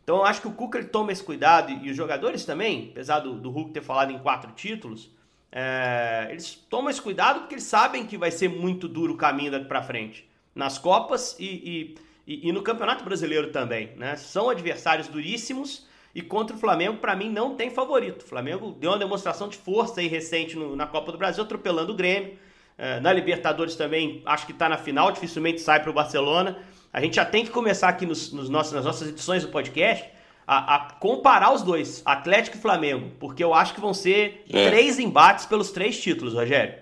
Então, 0.09 0.17
eu 0.17 0.25
acho 0.25 0.41
que 0.41 0.49
o 0.49 0.53
Cuca 0.53 0.79
ele 0.79 0.89
toma 0.89 1.13
esse 1.13 1.23
cuidado, 1.23 1.71
e 1.71 1.91
os 1.91 1.95
jogadores 1.95 2.43
também, 2.43 2.89
apesar 2.93 3.21
do, 3.21 3.35
do 3.35 3.51
Hulk 3.51 3.73
ter 3.73 3.83
falado 3.83 4.11
em 4.11 4.19
quatro 4.19 4.51
títulos, 4.53 5.11
é, 5.53 6.29
eles 6.31 6.55
tomam 6.55 6.89
esse 6.89 7.03
cuidado 7.03 7.41
porque 7.41 7.57
eles 7.57 7.65
sabem 7.65 8.07
que 8.07 8.17
vai 8.17 8.31
ser 8.31 8.49
muito 8.49 8.89
duro 8.89 9.13
o 9.13 9.17
caminho 9.19 9.51
daqui 9.51 9.67
para 9.67 9.83
frente. 9.83 10.27
Nas 10.55 10.79
Copas 10.79 11.37
e, 11.39 11.45
e, 11.45 11.95
e, 12.27 12.49
e, 12.49 12.53
no 12.53 12.63
Campeonato 12.63 13.05
Brasileiro 13.05 13.53
também. 13.53 13.93
Né? 13.99 14.17
São 14.17 14.49
adversários 14.49 15.09
duríssimos 15.09 15.87
e 16.15 16.23
contra 16.23 16.57
o 16.57 16.59
Flamengo, 16.59 16.97
para 16.97 17.15
mim, 17.15 17.29
não 17.29 17.55
tem 17.55 17.69
favorito. 17.69 18.23
O 18.23 18.27
Flamengo 18.27 18.73
deu 18.81 18.93
uma 18.93 18.99
demonstração 18.99 19.47
de 19.47 19.59
força 19.59 20.01
aí 20.01 20.07
recente 20.07 20.57
no, 20.57 20.75
na 20.75 20.87
Copa 20.87 21.13
do 21.13 21.19
Brasil, 21.19 21.45
atropelando 21.45 21.93
o 21.93 21.95
Grêmio. 21.95 22.39
É, 22.79 22.99
na 22.99 23.13
Libertadores 23.13 23.77
também, 23.77 24.23
acho 24.25 24.47
que 24.47 24.53
está 24.53 24.71
na 24.71 24.79
final, 24.79 25.13
dificilmente 25.13 25.61
sai 25.61 25.83
para 25.83 25.91
o 25.91 25.93
Barcelona. 25.93 26.65
A 26.99 27.01
gente 27.01 27.15
já 27.15 27.25
tem 27.25 27.45
que 27.45 27.53
começar 27.53 27.91
aqui 27.91 28.05
nos, 28.05 28.33
nos 28.33 28.49
nossos, 28.49 28.73
nas 28.73 28.85
nossas 28.85 29.09
edições 29.09 29.45
do 29.45 29.53
podcast 29.53 30.05
a, 30.45 30.75
a, 30.75 30.81
comparar 30.95 31.55
os 31.55 31.63
dois, 31.63 32.03
Atlético 32.05 32.57
e 32.57 32.61
Flamengo, 32.61 33.13
porque 33.21 33.45
eu 33.45 33.55
acho 33.55 33.73
que 33.73 33.81
vão 33.81 33.95
ser 33.95 34.45
é. 34.51 34.69
três 34.69 34.99
embates 34.99 35.47
pelos 35.47 35.71
três 35.71 36.01
títulos, 36.01 36.35
Rogério. 36.35 36.75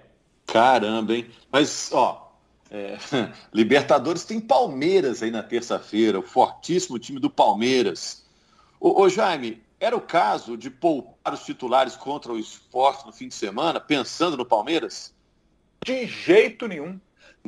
Caramba, 0.47 1.17
hein? 1.17 1.27
Mas, 1.53 1.91
ó, 1.93 2.33
é, 2.71 2.97
Libertadores 3.53 4.25
tem 4.25 4.41
Palmeiras 4.41 5.23
aí 5.23 5.31
na 5.31 5.43
terça-feira, 5.43 6.19
o 6.19 6.23
fortíssimo 6.23 6.99
time 6.99 7.21
do 7.21 7.29
Palmeiras. 7.29 8.25
Ô, 8.81 9.03
ô, 9.03 9.11
Jaime, 9.11 9.63
era 9.79 9.95
o 9.95 10.01
caso 10.01 10.57
de 10.57 10.71
poupar 10.71 11.35
os 11.35 11.45
titulares 11.45 11.95
contra 11.95 12.33
o 12.33 12.39
esporte 12.39 13.05
no 13.05 13.13
fim 13.13 13.29
de 13.29 13.35
semana, 13.35 13.79
pensando 13.79 14.35
no 14.35 14.47
Palmeiras? 14.47 15.15
De 15.85 16.07
jeito 16.07 16.67
nenhum. 16.67 16.99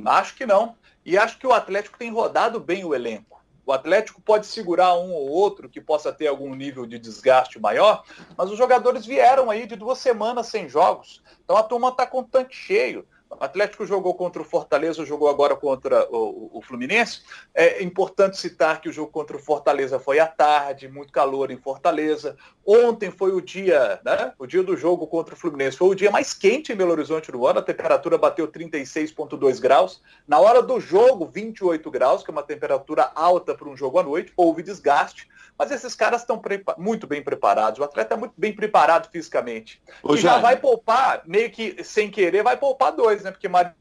Acho 0.04 0.34
que 0.34 0.44
não. 0.44 0.76
E 1.08 1.16
acho 1.16 1.38
que 1.38 1.46
o 1.46 1.54
Atlético 1.54 1.96
tem 1.96 2.12
rodado 2.12 2.60
bem 2.60 2.84
o 2.84 2.94
elenco. 2.94 3.42
O 3.64 3.72
Atlético 3.72 4.20
pode 4.20 4.46
segurar 4.46 4.94
um 4.98 5.10
ou 5.10 5.26
outro 5.30 5.66
que 5.66 5.80
possa 5.80 6.12
ter 6.12 6.26
algum 6.26 6.54
nível 6.54 6.84
de 6.84 6.98
desgaste 6.98 7.58
maior, 7.58 8.04
mas 8.36 8.50
os 8.50 8.58
jogadores 8.58 9.06
vieram 9.06 9.50
aí 9.50 9.66
de 9.66 9.74
duas 9.74 9.96
semanas 10.00 10.48
sem 10.48 10.68
jogos. 10.68 11.22
Então 11.42 11.56
a 11.56 11.62
turma 11.62 11.88
está 11.88 12.06
com 12.06 12.18
o 12.18 12.24
tanque 12.24 12.54
cheio. 12.54 13.08
O 13.30 13.44
Atlético 13.44 13.84
jogou 13.84 14.14
contra 14.14 14.40
o 14.40 14.44
Fortaleza, 14.44 15.04
jogou 15.04 15.28
agora 15.28 15.54
contra 15.54 16.08
o, 16.10 16.58
o, 16.58 16.62
Fluminense. 16.62 17.22
É 17.54 17.82
importante 17.82 18.38
citar 18.38 18.80
que 18.80 18.88
o 18.88 18.92
jogo 18.92 19.12
contra 19.12 19.36
o 19.36 19.40
Fortaleza 19.40 19.98
foi 19.98 20.18
à 20.18 20.26
tarde, 20.26 20.88
muito 20.88 21.12
calor 21.12 21.50
em 21.50 21.56
Fortaleza. 21.58 22.36
Ontem 22.66 23.10
foi 23.10 23.32
o 23.32 23.40
dia, 23.40 24.00
né? 24.04 24.32
O 24.38 24.46
dia 24.46 24.62
do 24.62 24.76
jogo 24.76 25.06
contra 25.06 25.34
o 25.34 25.36
Fluminense. 25.36 25.76
Foi 25.76 25.88
o 25.88 25.94
dia 25.94 26.10
mais 26.10 26.32
quente 26.32 26.72
em 26.72 26.76
Belo 26.76 26.92
Horizonte 26.92 27.30
do 27.30 27.46
ano. 27.46 27.60
A 27.60 27.62
temperatura 27.62 28.16
bateu 28.16 28.48
36,2 28.48 29.60
graus. 29.60 30.02
Na 30.26 30.38
hora 30.38 30.62
do 30.62 30.80
jogo, 30.80 31.26
28 31.26 31.90
graus, 31.90 32.22
que 32.22 32.30
é 32.30 32.32
uma 32.32 32.42
temperatura 32.42 33.10
alta 33.14 33.54
para 33.54 33.68
um 33.68 33.76
jogo 33.76 33.98
à 33.98 34.02
noite. 34.02 34.32
Houve 34.36 34.62
desgaste. 34.62 35.28
Mas 35.58 35.72
esses 35.72 35.94
caras 35.94 36.20
estão 36.20 36.40
muito 36.78 37.06
bem 37.06 37.20
preparados. 37.20 37.80
O 37.80 37.84
atleta 37.84 38.14
é 38.14 38.16
muito 38.16 38.34
bem 38.36 38.54
preparado 38.54 39.10
fisicamente. 39.10 39.82
Ô, 40.04 40.14
e 40.14 40.16
já 40.16 40.38
vai 40.38 40.56
poupar, 40.56 41.22
meio 41.26 41.50
que 41.50 41.82
sem 41.82 42.08
querer, 42.08 42.44
vai 42.44 42.56
poupar 42.56 42.92
dois, 42.92 43.17
né? 43.24 43.30
Porque 43.30 43.48
Marinho 43.48 43.74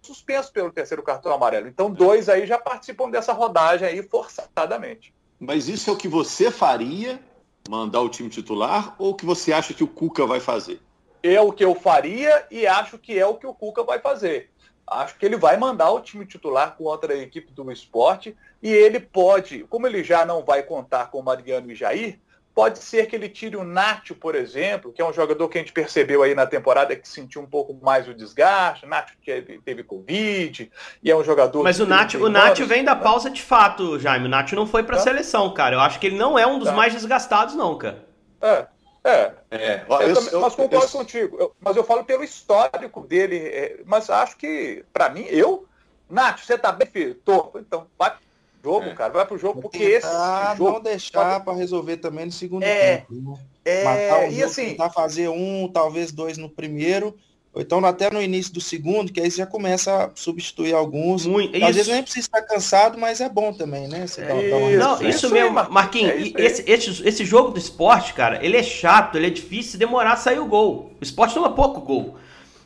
suspenso 0.00 0.52
pelo 0.52 0.72
terceiro 0.72 1.02
cartão 1.02 1.32
amarelo. 1.32 1.66
Então, 1.66 1.90
dois 1.90 2.28
aí 2.28 2.46
já 2.46 2.56
participam 2.56 3.10
dessa 3.10 3.32
rodagem 3.32 3.86
aí 3.86 4.02
forçadamente. 4.02 5.12
Mas 5.38 5.68
isso 5.68 5.90
é 5.90 5.92
o 5.92 5.96
que 5.96 6.08
você 6.08 6.50
faria, 6.50 7.20
mandar 7.68 8.00
o 8.00 8.08
time 8.08 8.28
titular, 8.28 8.94
ou 8.98 9.10
o 9.10 9.14
que 9.14 9.26
você 9.26 9.52
acha 9.52 9.74
que 9.74 9.84
o 9.84 9.88
Cuca 9.88 10.24
vai 10.24 10.40
fazer? 10.40 10.80
É 11.22 11.40
o 11.40 11.52
que 11.52 11.64
eu 11.64 11.74
faria 11.74 12.46
e 12.50 12.66
acho 12.66 12.96
que 12.96 13.18
é 13.18 13.26
o 13.26 13.34
que 13.34 13.46
o 13.46 13.52
Cuca 13.52 13.82
vai 13.82 13.98
fazer 13.98 14.50
acho 14.90 15.18
que 15.18 15.26
ele 15.26 15.36
vai 15.36 15.56
mandar 15.56 15.90
o 15.90 16.00
time 16.00 16.24
titular 16.24 16.76
contra 16.76 17.12
a 17.12 17.18
equipe 17.18 17.52
do 17.52 17.70
esporte 17.70 18.36
e 18.62 18.70
ele 18.70 18.98
pode, 18.98 19.64
como 19.64 19.86
ele 19.86 20.02
já 20.02 20.24
não 20.24 20.42
vai 20.42 20.62
contar 20.62 21.10
com 21.10 21.18
o 21.18 21.22
Mariano 21.22 21.70
e 21.70 21.74
Jair, 21.74 22.18
pode 22.58 22.80
ser 22.80 23.06
que 23.06 23.14
ele 23.14 23.28
tire 23.28 23.56
o 23.56 23.62
Nacho, 23.62 24.16
por 24.16 24.34
exemplo, 24.34 24.92
que 24.92 25.00
é 25.00 25.08
um 25.08 25.12
jogador 25.12 25.48
que 25.48 25.58
a 25.58 25.60
gente 25.60 25.72
percebeu 25.72 26.24
aí 26.24 26.34
na 26.34 26.44
temporada 26.44 26.96
que 26.96 27.08
sentiu 27.08 27.40
um 27.40 27.46
pouco 27.46 27.72
mais 27.72 28.08
o 28.08 28.12
desgaste, 28.12 28.84
o 28.84 28.88
Nacho 28.88 29.14
teve, 29.24 29.60
teve 29.60 29.84
Covid, 29.84 30.68
e 31.00 31.08
é 31.08 31.14
um 31.14 31.22
jogador... 31.22 31.62
Mas 31.62 31.78
o 31.78 31.86
Nacho, 31.86 32.20
o 32.20 32.28
Nacho 32.28 32.66
vem 32.66 32.82
da 32.82 32.96
pausa 32.96 33.30
de 33.30 33.40
fato, 33.40 33.96
Jaime, 34.00 34.26
o 34.26 34.28
Nacho 34.28 34.56
não 34.56 34.66
foi 34.66 34.82
para 34.82 34.96
a 34.96 34.98
tá. 34.98 35.04
seleção, 35.04 35.54
cara, 35.54 35.76
eu 35.76 35.80
acho 35.80 36.00
que 36.00 36.08
ele 36.08 36.18
não 36.18 36.36
é 36.36 36.48
um 36.48 36.58
dos 36.58 36.66
tá. 36.66 36.74
mais 36.74 36.92
desgastados 36.92 37.54
não, 37.54 37.78
cara. 37.78 38.04
É, 38.42 38.66
é, 39.04 39.32
é. 39.52 39.84
Eu, 39.88 40.00
eu, 40.00 40.14
também, 40.14 40.40
mas 40.40 40.54
concordo 40.56 40.86
eu, 40.86 40.90
contigo. 40.90 41.36
Eu, 41.38 41.56
mas 41.60 41.76
eu 41.76 41.84
falo 41.84 42.04
pelo 42.04 42.24
histórico 42.24 43.02
dele. 43.02 43.36
É, 43.36 43.80
mas 43.86 44.10
acho 44.10 44.36
que, 44.36 44.84
para 44.92 45.08
mim, 45.08 45.24
eu. 45.28 45.64
Nath, 46.10 46.40
você 46.40 46.58
tá 46.58 46.72
bem, 46.72 46.88
filho? 46.88 47.14
Tô. 47.14 47.52
Então, 47.54 47.86
vai 47.96 48.16
jogo, 48.62 48.86
é. 48.86 48.94
cara. 48.94 49.12
Vai 49.12 49.26
pro 49.26 49.38
jogo, 49.38 49.60
porque 49.60 49.82
esse. 49.82 50.08
Jogo, 50.56 50.72
não 50.72 50.80
deixar 50.80 51.32
pode... 51.32 51.44
para 51.44 51.54
resolver 51.54 51.96
também 51.98 52.26
no 52.26 52.32
segundo 52.32 52.62
é, 52.62 52.98
tempo. 52.98 53.14
Né? 53.14 53.38
É, 53.64 53.84
Matar 53.84 54.20
o 54.20 54.26
e 54.28 54.30
jogo, 54.32 54.44
assim, 54.44 54.66
tentar 54.70 54.90
fazer 54.90 55.28
um, 55.28 55.68
talvez 55.68 56.12
dois 56.12 56.38
no 56.38 56.48
primeiro 56.48 57.14
ou 57.58 57.62
então 57.62 57.84
até 57.84 58.10
no 58.10 58.22
início 58.22 58.52
do 58.52 58.60
segundo, 58.60 59.12
que 59.12 59.20
aí 59.20 59.30
você 59.30 59.38
já 59.38 59.46
começa 59.46 60.04
a 60.04 60.10
substituir 60.14 60.74
alguns. 60.74 61.26
Muito, 61.26 61.56
Às 61.56 61.62
isso. 61.62 61.72
vezes 61.72 61.88
nem 61.88 62.02
precisa 62.02 62.26
estar 62.26 62.42
cansado, 62.42 62.98
mas 62.98 63.20
é 63.20 63.28
bom 63.28 63.52
também, 63.52 63.88
né? 63.88 64.06
Você 64.06 64.20
é, 64.20 64.26
dá, 64.26 64.34
não, 64.76 64.94
isso, 64.94 65.04
isso 65.04 65.30
mesmo, 65.30 65.54
Marquinhos. 65.70 66.12
É 66.12 66.40
esse, 66.40 66.62
esse, 66.70 67.08
esse 67.08 67.24
jogo 67.24 67.50
do 67.50 67.58
esporte, 67.58 68.12
cara, 68.12 68.44
ele 68.44 68.56
é 68.56 68.62
chato, 68.62 69.16
ele 69.16 69.26
é 69.26 69.30
difícil 69.30 69.78
demorar 69.78 70.12
a 70.12 70.16
sair 70.16 70.38
o 70.38 70.46
gol. 70.46 70.92
O 71.00 71.02
esporte 71.02 71.34
toma 71.34 71.50
pouco 71.52 71.80
gol. 71.80 72.16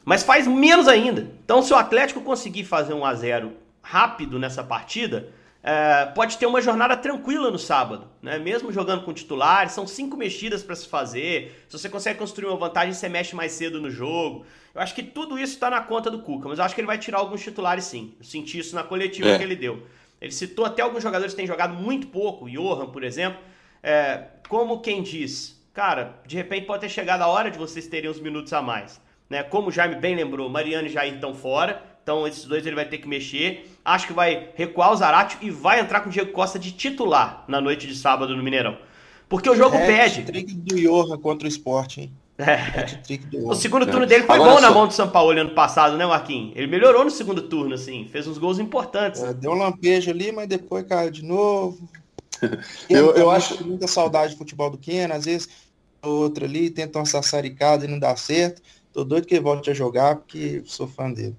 Mas 0.04 0.24
faz 0.24 0.48
menos 0.48 0.88
ainda. 0.88 1.30
Então, 1.44 1.62
se 1.62 1.72
o 1.72 1.76
Atlético 1.76 2.20
conseguir 2.20 2.64
fazer 2.64 2.92
um 2.92 3.04
a 3.04 3.14
0 3.14 3.52
rápido 3.80 4.38
nessa 4.38 4.64
partida, 4.64 5.28
é, 5.62 6.06
pode 6.06 6.38
ter 6.38 6.46
uma 6.46 6.60
jornada 6.60 6.96
tranquila 6.96 7.50
no 7.50 7.58
sábado, 7.58 8.08
né? 8.20 8.36
Mesmo 8.38 8.72
jogando 8.72 9.04
com 9.04 9.12
titulares, 9.12 9.72
são 9.72 9.86
cinco 9.86 10.16
mexidas 10.16 10.62
para 10.62 10.74
se 10.74 10.88
fazer. 10.88 11.64
Se 11.68 11.78
você 11.78 11.88
consegue 11.88 12.18
construir 12.18 12.48
uma 12.48 12.56
vantagem, 12.56 12.92
você 12.92 13.08
mexe 13.08 13.36
mais 13.36 13.52
cedo 13.52 13.80
no 13.80 13.88
jogo. 13.88 14.44
Eu 14.74 14.80
acho 14.80 14.94
que 14.94 15.02
tudo 15.02 15.38
isso 15.38 15.54
está 15.54 15.70
na 15.70 15.80
conta 15.80 16.10
do 16.10 16.20
Cuca, 16.20 16.48
mas 16.48 16.58
eu 16.58 16.64
acho 16.64 16.74
que 16.74 16.80
ele 16.80 16.86
vai 16.86 16.98
tirar 16.98 17.18
alguns 17.18 17.42
titulares 17.42 17.84
sim. 17.84 18.12
Eu 18.18 18.24
senti 18.24 18.58
isso 18.58 18.74
na 18.74 18.82
coletiva 18.82 19.28
é. 19.28 19.38
que 19.38 19.44
ele 19.44 19.54
deu. 19.54 19.86
Ele 20.20 20.32
citou 20.32 20.64
até 20.64 20.82
alguns 20.82 21.02
jogadores 21.02 21.32
que 21.32 21.36
têm 21.36 21.46
jogado 21.46 21.74
muito 21.74 22.08
pouco, 22.08 22.48
Johan, 22.48 22.86
por 22.86 23.04
exemplo, 23.04 23.40
é, 23.82 24.24
como 24.48 24.80
quem 24.80 25.02
diz, 25.02 25.60
cara, 25.72 26.16
de 26.26 26.36
repente 26.36 26.66
pode 26.66 26.80
ter 26.80 26.88
chegado 26.88 27.22
a 27.22 27.26
hora 27.26 27.50
de 27.50 27.58
vocês 27.58 27.86
terem 27.86 28.10
uns 28.10 28.20
minutos 28.20 28.52
a 28.52 28.62
mais. 28.62 29.00
Né? 29.28 29.42
Como 29.42 29.68
o 29.68 29.72
Jaime 29.72 29.96
bem 29.96 30.14
lembrou, 30.14 30.48
Mariano 30.48 30.86
e 30.86 30.90
Jair 30.90 31.14
estão 31.14 31.34
fora, 31.34 31.82
então 32.02 32.26
esses 32.26 32.44
dois 32.44 32.66
ele 32.66 32.76
vai 32.76 32.84
ter 32.84 32.98
que 32.98 33.08
mexer. 33.08 33.70
Acho 33.84 34.06
que 34.06 34.12
vai 34.12 34.50
recuar 34.54 34.92
o 34.92 34.96
Zarate 34.96 35.38
e 35.40 35.50
vai 35.50 35.80
entrar 35.80 36.00
com 36.00 36.08
o 36.08 36.12
Diego 36.12 36.32
Costa 36.32 36.58
de 36.58 36.72
titular 36.72 37.44
na 37.46 37.60
noite 37.60 37.86
de 37.86 37.94
sábado 37.94 38.36
no 38.36 38.42
Mineirão. 38.42 38.76
Porque 39.28 39.48
o 39.48 39.56
jogo 39.56 39.76
é, 39.76 39.86
pede. 39.86 40.24
Trick 40.24 40.54
do 40.54 40.76
Johan 40.76 41.18
contra 41.18 41.46
o 41.46 41.48
Sport, 41.48 41.98
hein? 41.98 42.12
É. 42.38 43.00
O 43.44 43.54
segundo 43.54 43.86
turno 43.86 44.06
dele 44.06 44.24
foi 44.24 44.34
Agora 44.34 44.50
bom 44.50 44.56
só... 44.56 44.62
na 44.62 44.70
mão 44.70 44.86
do 44.86 44.92
São 44.92 45.08
Paulo 45.08 45.38
ano 45.38 45.50
passado, 45.50 45.96
né, 45.96 46.04
Marquinhos? 46.04 46.52
Ele 46.56 46.66
melhorou 46.66 47.04
no 47.04 47.10
segundo 47.10 47.42
turno, 47.42 47.74
assim, 47.74 48.08
fez 48.10 48.26
uns 48.26 48.38
gols 48.38 48.58
importantes. 48.58 49.22
É, 49.22 49.32
deu 49.32 49.52
um 49.52 49.54
lampejo 49.54 50.10
ali, 50.10 50.32
mas 50.32 50.48
depois 50.48 50.84
caiu 50.86 51.10
de 51.10 51.22
novo. 51.22 51.88
eu, 52.90 53.14
eu 53.14 53.30
acho 53.30 53.64
muita 53.64 53.86
saudade 53.86 54.34
do 54.34 54.38
futebol 54.38 54.70
do 54.70 54.78
Keno, 54.78 55.14
às 55.14 55.24
vezes 55.24 55.48
outro 56.02 56.44
ali 56.44 56.68
tenta 56.68 56.98
uma 56.98 57.06
sassaricada 57.06 57.84
e 57.84 57.88
não 57.88 57.98
dá 57.98 58.16
certo. 58.16 58.60
Tô 58.92 59.04
doido 59.04 59.26
que 59.26 59.34
ele 59.34 59.44
volte 59.44 59.70
a 59.70 59.74
jogar, 59.74 60.16
porque 60.16 60.62
sou 60.66 60.86
fã 60.86 61.10
dele. 61.10 61.36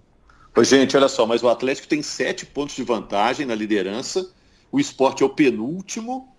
Pois, 0.53 0.67
gente, 0.67 0.95
olha 0.95 1.07
só, 1.07 1.25
mas 1.25 1.41
o 1.41 1.49
Atlético 1.49 1.87
tem 1.87 2.03
sete 2.03 2.45
pontos 2.45 2.75
de 2.75 2.83
vantagem 2.83 3.45
na 3.45 3.55
liderança, 3.55 4.31
o 4.71 4.79
esporte 4.79 5.23
é 5.23 5.25
o 5.25 5.29
penúltimo, 5.29 6.31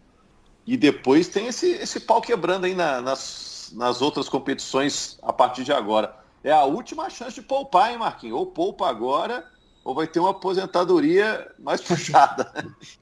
e 0.65 0.77
depois 0.77 1.27
tem 1.29 1.49
esse, 1.49 1.73
esse 1.73 2.01
pau 2.01 2.21
quebrando 2.21 2.65
aí 2.65 2.75
na, 2.75 3.01
nas, 3.01 3.73
nas 3.75 4.01
outras 4.01 4.29
competições 4.29 5.19
a 5.21 5.33
partir 5.33 5.65
de 5.65 5.73
agora. 5.73 6.17
É 6.45 6.53
a 6.53 6.65
última 6.65 7.11
chance 7.11 7.35
de 7.35 7.43
poupar, 7.43 7.91
hein, 7.91 7.99
Marquinhos? 7.99 8.39
Ou 8.39 8.47
poupa 8.47 8.89
agora, 8.89 9.45
ou 9.83 9.95
vai 9.95 10.07
ter 10.07 10.21
uma 10.21 10.31
aposentadoria 10.31 11.51
mais 11.59 11.81
puxada. 11.83 12.53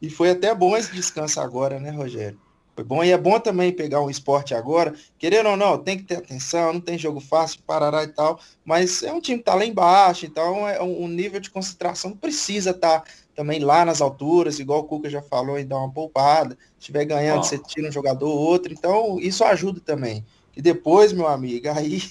e 0.01 0.09
foi 0.09 0.31
até 0.31 0.55
bom 0.55 0.77
esse 0.77 0.93
descanso 0.93 1.41
agora, 1.41 1.79
né, 1.79 1.91
Rogério? 1.91 2.41
Foi 2.75 2.85
bom. 2.85 3.05
E 3.05 3.11
é 3.11 3.19
bom 3.19 3.39
também 3.39 3.73
pegar 3.73 4.01
um 4.01 4.09
esporte 4.09 4.55
agora. 4.55 4.95
Querendo 5.19 5.51
ou 5.51 5.57
não, 5.57 5.77
tem 5.77 5.99
que 5.99 6.05
ter 6.05 6.17
atenção, 6.17 6.73
não 6.73 6.81
tem 6.81 6.97
jogo 6.97 7.21
fácil, 7.21 7.61
parará 7.67 8.03
e 8.05 8.09
tal. 8.09 8.41
Mas 8.65 9.03
é 9.03 9.13
um 9.13 9.21
time 9.21 9.39
que 9.39 9.45
tá 9.45 9.55
lá 9.55 9.65
embaixo, 9.65 10.25
então 10.25 10.67
é 10.67 10.83
um, 10.83 11.07
nível 11.07 11.41
de 11.41 11.51
concentração 11.51 12.17
precisa 12.17 12.71
estar 12.71 13.01
tá 13.01 13.11
também 13.35 13.61
lá 13.61 13.85
nas 13.85 14.01
alturas, 14.01 14.59
igual 14.59 14.81
o 14.81 14.85
Cuca 14.85 15.09
já 15.09 15.23
falou, 15.23 15.59
e 15.59 15.65
dar 15.65 15.79
uma 15.79 15.91
poupada. 15.91 16.57
Se 16.79 16.81
estiver 16.81 17.05
ganhando, 17.05 17.45
você 17.45 17.59
tira 17.59 17.89
um 17.89 17.93
jogador 17.93 18.29
ou 18.29 18.39
outro. 18.39 18.73
Então, 18.73 19.19
isso 19.21 19.45
ajuda 19.45 19.81
também. 19.81 20.25
E 20.57 20.61
depois, 20.61 21.13
meu 21.13 21.27
amigo, 21.27 21.69
aí 21.71 22.03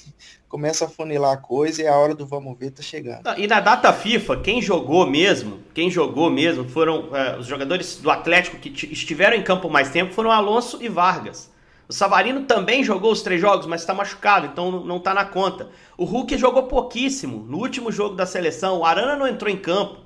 começa 0.51 0.83
a 0.83 0.89
funilar 0.89 1.31
a 1.31 1.37
coisa 1.37 1.81
e 1.81 1.87
a 1.87 1.95
hora 1.95 2.13
do 2.13 2.25
vamos 2.25 2.59
ver 2.59 2.71
tá 2.71 2.83
chegando. 2.83 3.23
E 3.37 3.47
na 3.47 3.61
data 3.61 3.93
FIFA, 3.93 4.41
quem 4.41 4.61
jogou 4.61 5.09
mesmo, 5.09 5.61
quem 5.73 5.89
jogou 5.89 6.29
mesmo 6.29 6.67
foram 6.67 7.15
é, 7.15 7.37
os 7.37 7.47
jogadores 7.47 7.95
do 7.95 8.11
Atlético 8.11 8.57
que 8.57 8.69
estiveram 8.91 9.37
em 9.37 9.43
campo 9.43 9.69
mais 9.69 9.89
tempo 9.89 10.13
foram 10.13 10.29
Alonso 10.29 10.77
e 10.81 10.89
Vargas. 10.89 11.49
O 11.87 11.93
Savarino 11.93 12.43
também 12.43 12.83
jogou 12.83 13.13
os 13.13 13.21
três 13.21 13.39
jogos, 13.39 13.65
mas 13.65 13.81
está 13.81 13.93
machucado, 13.93 14.45
então 14.47 14.83
não 14.83 14.97
está 14.97 15.13
na 15.13 15.23
conta. 15.23 15.69
O 15.97 16.03
Hulk 16.03 16.37
jogou 16.37 16.63
pouquíssimo 16.63 17.45
no 17.47 17.57
último 17.57 17.89
jogo 17.89 18.15
da 18.15 18.25
seleção. 18.25 18.79
O 18.79 18.85
Arana 18.85 19.15
não 19.15 19.27
entrou 19.27 19.49
em 19.49 19.57
campo. 19.57 20.01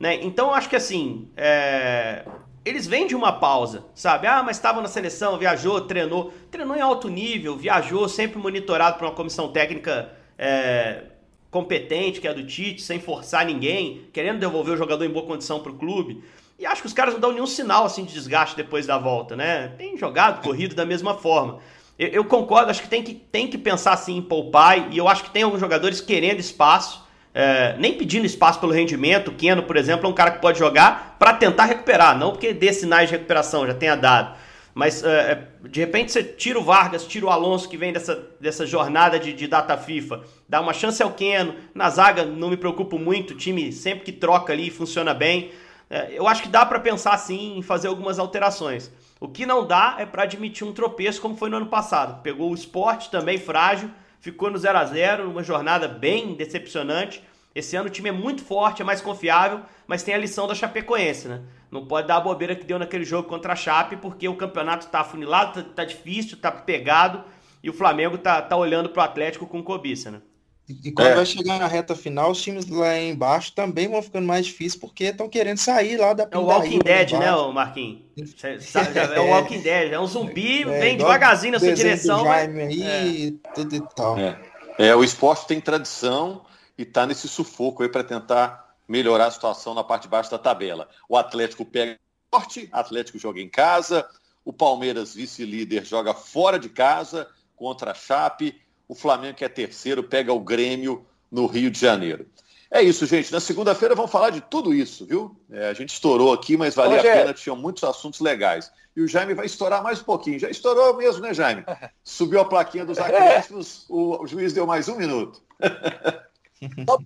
Né? 0.00 0.16
Então 0.22 0.52
acho 0.52 0.68
que 0.68 0.76
assim, 0.76 1.28
é 1.36 2.24
eles 2.66 2.84
vêm 2.84 3.06
de 3.06 3.14
uma 3.14 3.32
pausa, 3.32 3.84
sabe? 3.94 4.26
Ah, 4.26 4.42
mas 4.42 4.56
estava 4.56 4.82
na 4.82 4.88
seleção, 4.88 5.38
viajou, 5.38 5.82
treinou. 5.82 6.34
Treinou 6.50 6.76
em 6.76 6.80
alto 6.80 7.08
nível, 7.08 7.56
viajou, 7.56 8.08
sempre 8.08 8.40
monitorado 8.40 8.98
por 8.98 9.04
uma 9.04 9.14
comissão 9.14 9.52
técnica 9.52 10.10
é, 10.36 11.04
competente, 11.48 12.20
que 12.20 12.26
é 12.26 12.30
a 12.30 12.34
do 12.34 12.44
Tite, 12.44 12.82
sem 12.82 12.98
forçar 12.98 13.46
ninguém, 13.46 14.08
querendo 14.12 14.40
devolver 14.40 14.74
o 14.74 14.76
jogador 14.76 15.04
em 15.04 15.10
boa 15.10 15.24
condição 15.24 15.60
para 15.60 15.70
o 15.70 15.76
clube. 15.76 16.24
E 16.58 16.66
acho 16.66 16.80
que 16.80 16.88
os 16.88 16.92
caras 16.92 17.14
não 17.14 17.20
dão 17.20 17.30
nenhum 17.30 17.46
sinal 17.46 17.84
assim 17.84 18.04
de 18.04 18.12
desgaste 18.12 18.56
depois 18.56 18.84
da 18.84 18.98
volta, 18.98 19.36
né? 19.36 19.68
Tem 19.78 19.96
jogado, 19.96 20.42
corrido 20.42 20.74
da 20.74 20.84
mesma 20.84 21.14
forma. 21.14 21.60
Eu, 21.96 22.08
eu 22.08 22.24
concordo, 22.24 22.72
acho 22.72 22.82
que 22.82 22.88
tem, 22.88 23.00
que 23.00 23.14
tem 23.14 23.46
que 23.46 23.56
pensar 23.56 23.92
assim 23.92 24.16
em 24.16 24.22
poupar, 24.22 24.92
e 24.92 24.98
eu 24.98 25.06
acho 25.06 25.22
que 25.22 25.30
tem 25.30 25.44
alguns 25.44 25.60
jogadores 25.60 26.00
querendo 26.00 26.40
espaço 26.40 27.05
é, 27.38 27.76
nem 27.78 27.92
pedindo 27.92 28.24
espaço 28.24 28.58
pelo 28.58 28.72
rendimento. 28.72 29.28
O 29.28 29.34
Keno, 29.34 29.62
por 29.62 29.76
exemplo, 29.76 30.06
é 30.06 30.08
um 30.08 30.14
cara 30.14 30.30
que 30.30 30.40
pode 30.40 30.58
jogar 30.58 31.16
para 31.18 31.34
tentar 31.34 31.66
recuperar, 31.66 32.18
não 32.18 32.30
porque 32.30 32.54
dê 32.54 32.72
sinais 32.72 33.10
de 33.10 33.14
recuperação, 33.14 33.66
já 33.66 33.74
tenha 33.74 33.94
dado. 33.94 34.34
Mas 34.74 35.04
é, 35.04 35.32
é, 35.32 35.68
de 35.68 35.80
repente 35.80 36.12
você 36.12 36.22
tira 36.24 36.58
o 36.58 36.64
Vargas, 36.64 37.06
tira 37.06 37.26
o 37.26 37.30
Alonso 37.30 37.68
que 37.68 37.76
vem 37.76 37.92
dessa, 37.92 38.26
dessa 38.40 38.64
jornada 38.64 39.18
de, 39.18 39.34
de 39.34 39.46
data 39.46 39.76
FIFA, 39.76 40.22
dá 40.48 40.62
uma 40.62 40.72
chance 40.72 41.02
ao 41.02 41.10
Keno. 41.10 41.54
Na 41.74 41.90
zaga 41.90 42.24
não 42.24 42.48
me 42.48 42.56
preocupo 42.56 42.98
muito, 42.98 43.34
o 43.34 43.36
time 43.36 43.70
sempre 43.70 44.06
que 44.06 44.12
troca 44.12 44.54
ali 44.54 44.70
funciona 44.70 45.12
bem. 45.12 45.50
É, 45.90 46.08
eu 46.12 46.26
acho 46.26 46.42
que 46.42 46.48
dá 46.48 46.64
para 46.64 46.80
pensar 46.80 47.18
sim 47.18 47.58
em 47.58 47.62
fazer 47.62 47.88
algumas 47.88 48.18
alterações. 48.18 48.90
O 49.20 49.28
que 49.28 49.44
não 49.44 49.66
dá 49.66 49.96
é 49.98 50.06
para 50.06 50.22
admitir 50.22 50.66
um 50.66 50.72
tropeço 50.72 51.20
como 51.20 51.36
foi 51.36 51.50
no 51.50 51.58
ano 51.58 51.66
passado. 51.66 52.22
Pegou 52.22 52.50
o 52.50 52.54
esporte 52.54 53.10
também 53.10 53.36
frágil 53.36 53.90
ficou 54.26 54.50
no 54.50 54.58
0 54.58 54.76
a 54.76 54.84
0 54.84 55.30
uma 55.30 55.42
jornada 55.42 55.86
bem 55.86 56.34
decepcionante. 56.34 57.22
Esse 57.54 57.76
ano 57.76 57.86
o 57.86 57.90
time 57.90 58.08
é 58.08 58.12
muito 58.12 58.42
forte, 58.42 58.82
é 58.82 58.84
mais 58.84 59.00
confiável, 59.00 59.60
mas 59.86 60.02
tem 60.02 60.14
a 60.14 60.18
lição 60.18 60.48
da 60.48 60.54
Chapecoense, 60.54 61.28
né? 61.28 61.42
Não 61.70 61.86
pode 61.86 62.08
dar 62.08 62.16
a 62.16 62.20
bobeira 62.20 62.56
que 62.56 62.64
deu 62.64 62.78
naquele 62.78 63.04
jogo 63.04 63.28
contra 63.28 63.52
a 63.52 63.56
Chape, 63.56 63.96
porque 63.96 64.28
o 64.28 64.36
campeonato 64.36 64.88
tá 64.88 65.00
afunilado, 65.00 65.62
tá, 65.62 65.70
tá 65.76 65.84
difícil, 65.84 66.38
tá 66.38 66.50
pegado, 66.50 67.22
e 67.62 67.70
o 67.70 67.72
Flamengo 67.72 68.18
tá, 68.18 68.42
tá 68.42 68.56
olhando 68.56 68.88
pro 68.88 69.00
Atlético 69.00 69.46
com 69.46 69.62
cobiça, 69.62 70.10
né? 70.10 70.20
E, 70.68 70.90
quando 70.90 71.08
é. 71.08 71.14
vai 71.14 71.24
chegar 71.24 71.60
na 71.60 71.68
reta 71.68 71.94
final, 71.94 72.32
os 72.32 72.42
times 72.42 72.68
lá 72.68 72.98
embaixo 72.98 73.52
também 73.52 73.88
vão 73.88 74.02
ficando 74.02 74.26
mais 74.26 74.46
difíceis 74.46 74.74
porque 74.74 75.04
estão 75.04 75.28
querendo 75.28 75.58
sair 75.58 75.96
lá 75.96 76.12
da 76.12 76.26
É 76.28 76.36
o 76.36 76.42
Walking 76.42 76.80
Dead, 76.80 77.12
né, 77.12 77.30
Marquinhos? 77.52 78.04
É 79.14 79.20
o 79.20 79.28
Walking 79.28 79.60
Dead, 79.60 79.92
é 79.92 80.00
um 80.00 80.06
zumbi, 80.06 80.62
é, 80.62 80.80
vem 80.80 80.96
devagarzinho 80.96 81.52
na 81.52 81.60
sua 81.60 81.72
direção. 81.72 82.24
Jaime 82.24 82.62
aí, 82.62 83.38
é. 83.44 83.50
tudo 83.54 83.76
e 83.76 83.80
tal. 83.94 84.18
É. 84.18 84.38
é, 84.78 84.96
o 84.96 85.04
esporte 85.04 85.46
tem 85.46 85.60
tradição 85.60 86.44
e 86.76 86.84
tá 86.84 87.06
nesse 87.06 87.28
sufoco 87.28 87.84
aí 87.84 87.88
para 87.88 88.02
tentar 88.02 88.74
melhorar 88.88 89.26
a 89.26 89.30
situação 89.30 89.72
na 89.72 89.84
parte 89.84 90.02
de 90.02 90.08
baixo 90.08 90.30
da 90.30 90.38
tabela. 90.38 90.88
O 91.08 91.16
Atlético 91.16 91.64
pega 91.64 91.96
forte, 92.34 92.68
Atlético 92.72 93.18
joga 93.18 93.40
em 93.40 93.48
casa, 93.48 94.04
o 94.44 94.52
Palmeiras, 94.52 95.14
vice-líder, 95.14 95.84
joga 95.84 96.12
fora 96.12 96.58
de 96.58 96.68
casa 96.68 97.28
contra 97.54 97.92
a 97.92 97.94
Chape 97.94 98.60
o 98.88 98.94
Flamengo, 98.94 99.36
que 99.36 99.44
é 99.44 99.48
terceiro, 99.48 100.02
pega 100.02 100.32
o 100.32 100.40
Grêmio 100.40 101.04
no 101.30 101.46
Rio 101.46 101.70
de 101.70 101.78
Janeiro. 101.78 102.26
É 102.70 102.82
isso, 102.82 103.06
gente. 103.06 103.32
Na 103.32 103.40
segunda-feira 103.40 103.94
vamos 103.94 104.10
falar 104.10 104.30
de 104.30 104.40
tudo 104.40 104.74
isso, 104.74 105.06
viu? 105.06 105.36
É, 105.50 105.68
a 105.68 105.72
gente 105.72 105.90
estourou 105.90 106.32
aqui, 106.32 106.56
mas 106.56 106.74
valia 106.74 107.00
a 107.00 107.02
pena, 107.02 107.34
tinha 107.34 107.54
muitos 107.54 107.84
assuntos 107.84 108.20
legais. 108.20 108.70
E 108.96 109.02
o 109.02 109.08
Jaime 109.08 109.34
vai 109.34 109.46
estourar 109.46 109.82
mais 109.82 110.00
um 110.00 110.04
pouquinho. 110.04 110.38
Já 110.38 110.50
estourou 110.50 110.96
mesmo, 110.96 111.22
né, 111.22 111.32
Jaime? 111.32 111.64
Subiu 112.02 112.40
a 112.40 112.44
plaquinha 112.44 112.84
dos 112.84 112.98
acréscimos, 112.98 113.84
o, 113.88 114.22
o 114.22 114.26
juiz 114.26 114.52
deu 114.52 114.66
mais 114.66 114.88
um 114.88 114.96
minuto. 114.96 115.42
só, 116.86 116.98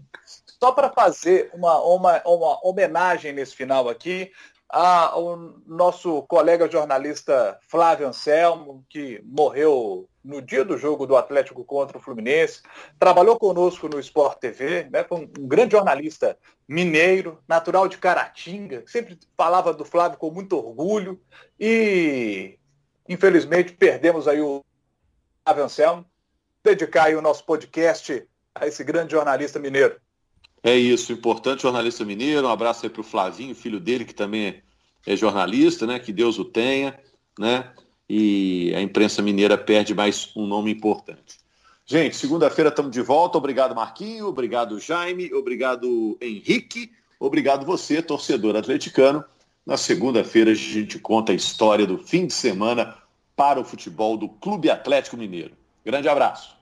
só 0.61 0.73
para 0.73 0.89
fazer 0.91 1.51
uma, 1.53 1.79
uma, 1.83 2.23
uma 2.25 2.67
homenagem 2.67 3.33
nesse 3.33 3.55
final 3.55 3.89
aqui, 3.89 4.31
ao 4.71 5.37
nosso 5.67 6.23
colega 6.23 6.71
jornalista 6.71 7.59
Flávio 7.69 8.07
Anselmo, 8.07 8.85
que 8.89 9.21
morreu 9.25 10.09
no 10.23 10.41
dia 10.41 10.65
do 10.65 10.77
jogo 10.77 11.07
do 11.07 11.17
Atlético 11.17 11.65
contra 11.65 11.99
o 11.99 12.01
Fluminense, 12.01 12.63
trabalhou 12.99 13.39
conosco 13.39 13.89
no 13.89 13.99
Sport 13.99 14.39
TV, 14.39 14.89
né, 14.91 15.03
foi 15.03 15.19
um, 15.19 15.31
um 15.39 15.49
grande 15.49 15.73
jornalista 15.73 16.37
mineiro, 16.69 17.39
natural 17.49 17.89
de 17.89 17.99
Caratinga, 17.99 18.85
sempre 18.87 19.19
falava 19.37 19.73
do 19.73 19.85
Flávio 19.85 20.19
com 20.19 20.31
muito 20.31 20.57
orgulho 20.57 21.21
e 21.59 22.59
infelizmente 23.09 23.73
perdemos 23.73 24.29
aí 24.29 24.41
o 24.41 24.65
Flávio 25.45 25.65
Anselmo. 25.65 26.07
Dedicar 26.63 27.05
aí 27.05 27.17
o 27.17 27.23
nosso 27.23 27.45
podcast 27.45 28.29
a 28.55 28.67
esse 28.67 28.85
grande 28.85 29.13
jornalista 29.13 29.59
mineiro. 29.59 29.99
É 30.63 30.77
isso, 30.77 31.13
importante 31.13 31.63
jornalista 31.63 32.05
mineiro. 32.05 32.47
Um 32.47 32.51
abraço 32.51 32.85
aí 32.85 32.91
para 32.91 33.01
o 33.01 33.05
Flavinho, 33.05 33.55
filho 33.55 33.81
dele, 33.81 34.05
que 34.05 34.15
também 34.15 34.63
é 35.07 35.17
jornalista, 35.17 35.87
né? 35.87 35.99
Que 35.99 36.13
Deus 36.13 36.39
o 36.39 36.45
tenha, 36.45 36.99
né? 37.39 37.73
E 38.09 38.73
a 38.75 38.81
imprensa 38.83 39.23
mineira 39.23 39.57
perde 39.57 39.95
mais 39.95 40.31
um 40.37 40.47
nome 40.47 40.71
importante. 40.71 41.39
Gente, 41.87 42.17
segunda-feira 42.17 42.69
estamos 42.69 42.93
de 42.93 43.01
volta. 43.01 43.39
Obrigado, 43.39 43.75
Marquinho. 43.75 44.27
Obrigado, 44.27 44.79
Jaime. 44.79 45.33
Obrigado, 45.33 46.19
Henrique. 46.21 46.91
Obrigado 47.19 47.65
você, 47.65 48.03
torcedor 48.03 48.57
atleticano. 48.57 49.25
Na 49.67 49.77
segunda-feira 49.77 50.53
a 50.53 50.55
gente 50.55 50.99
conta 50.99 51.33
a 51.33 51.35
história 51.35 51.87
do 51.87 51.99
fim 51.99 52.27
de 52.27 52.33
semana 52.33 52.97
para 53.35 53.61
o 53.61 53.65
futebol 53.65 54.17
do 54.17 54.29
Clube 54.29 54.71
Atlético 54.71 55.17
Mineiro. 55.17 55.53
Grande 55.85 56.09
abraço. 56.09 56.60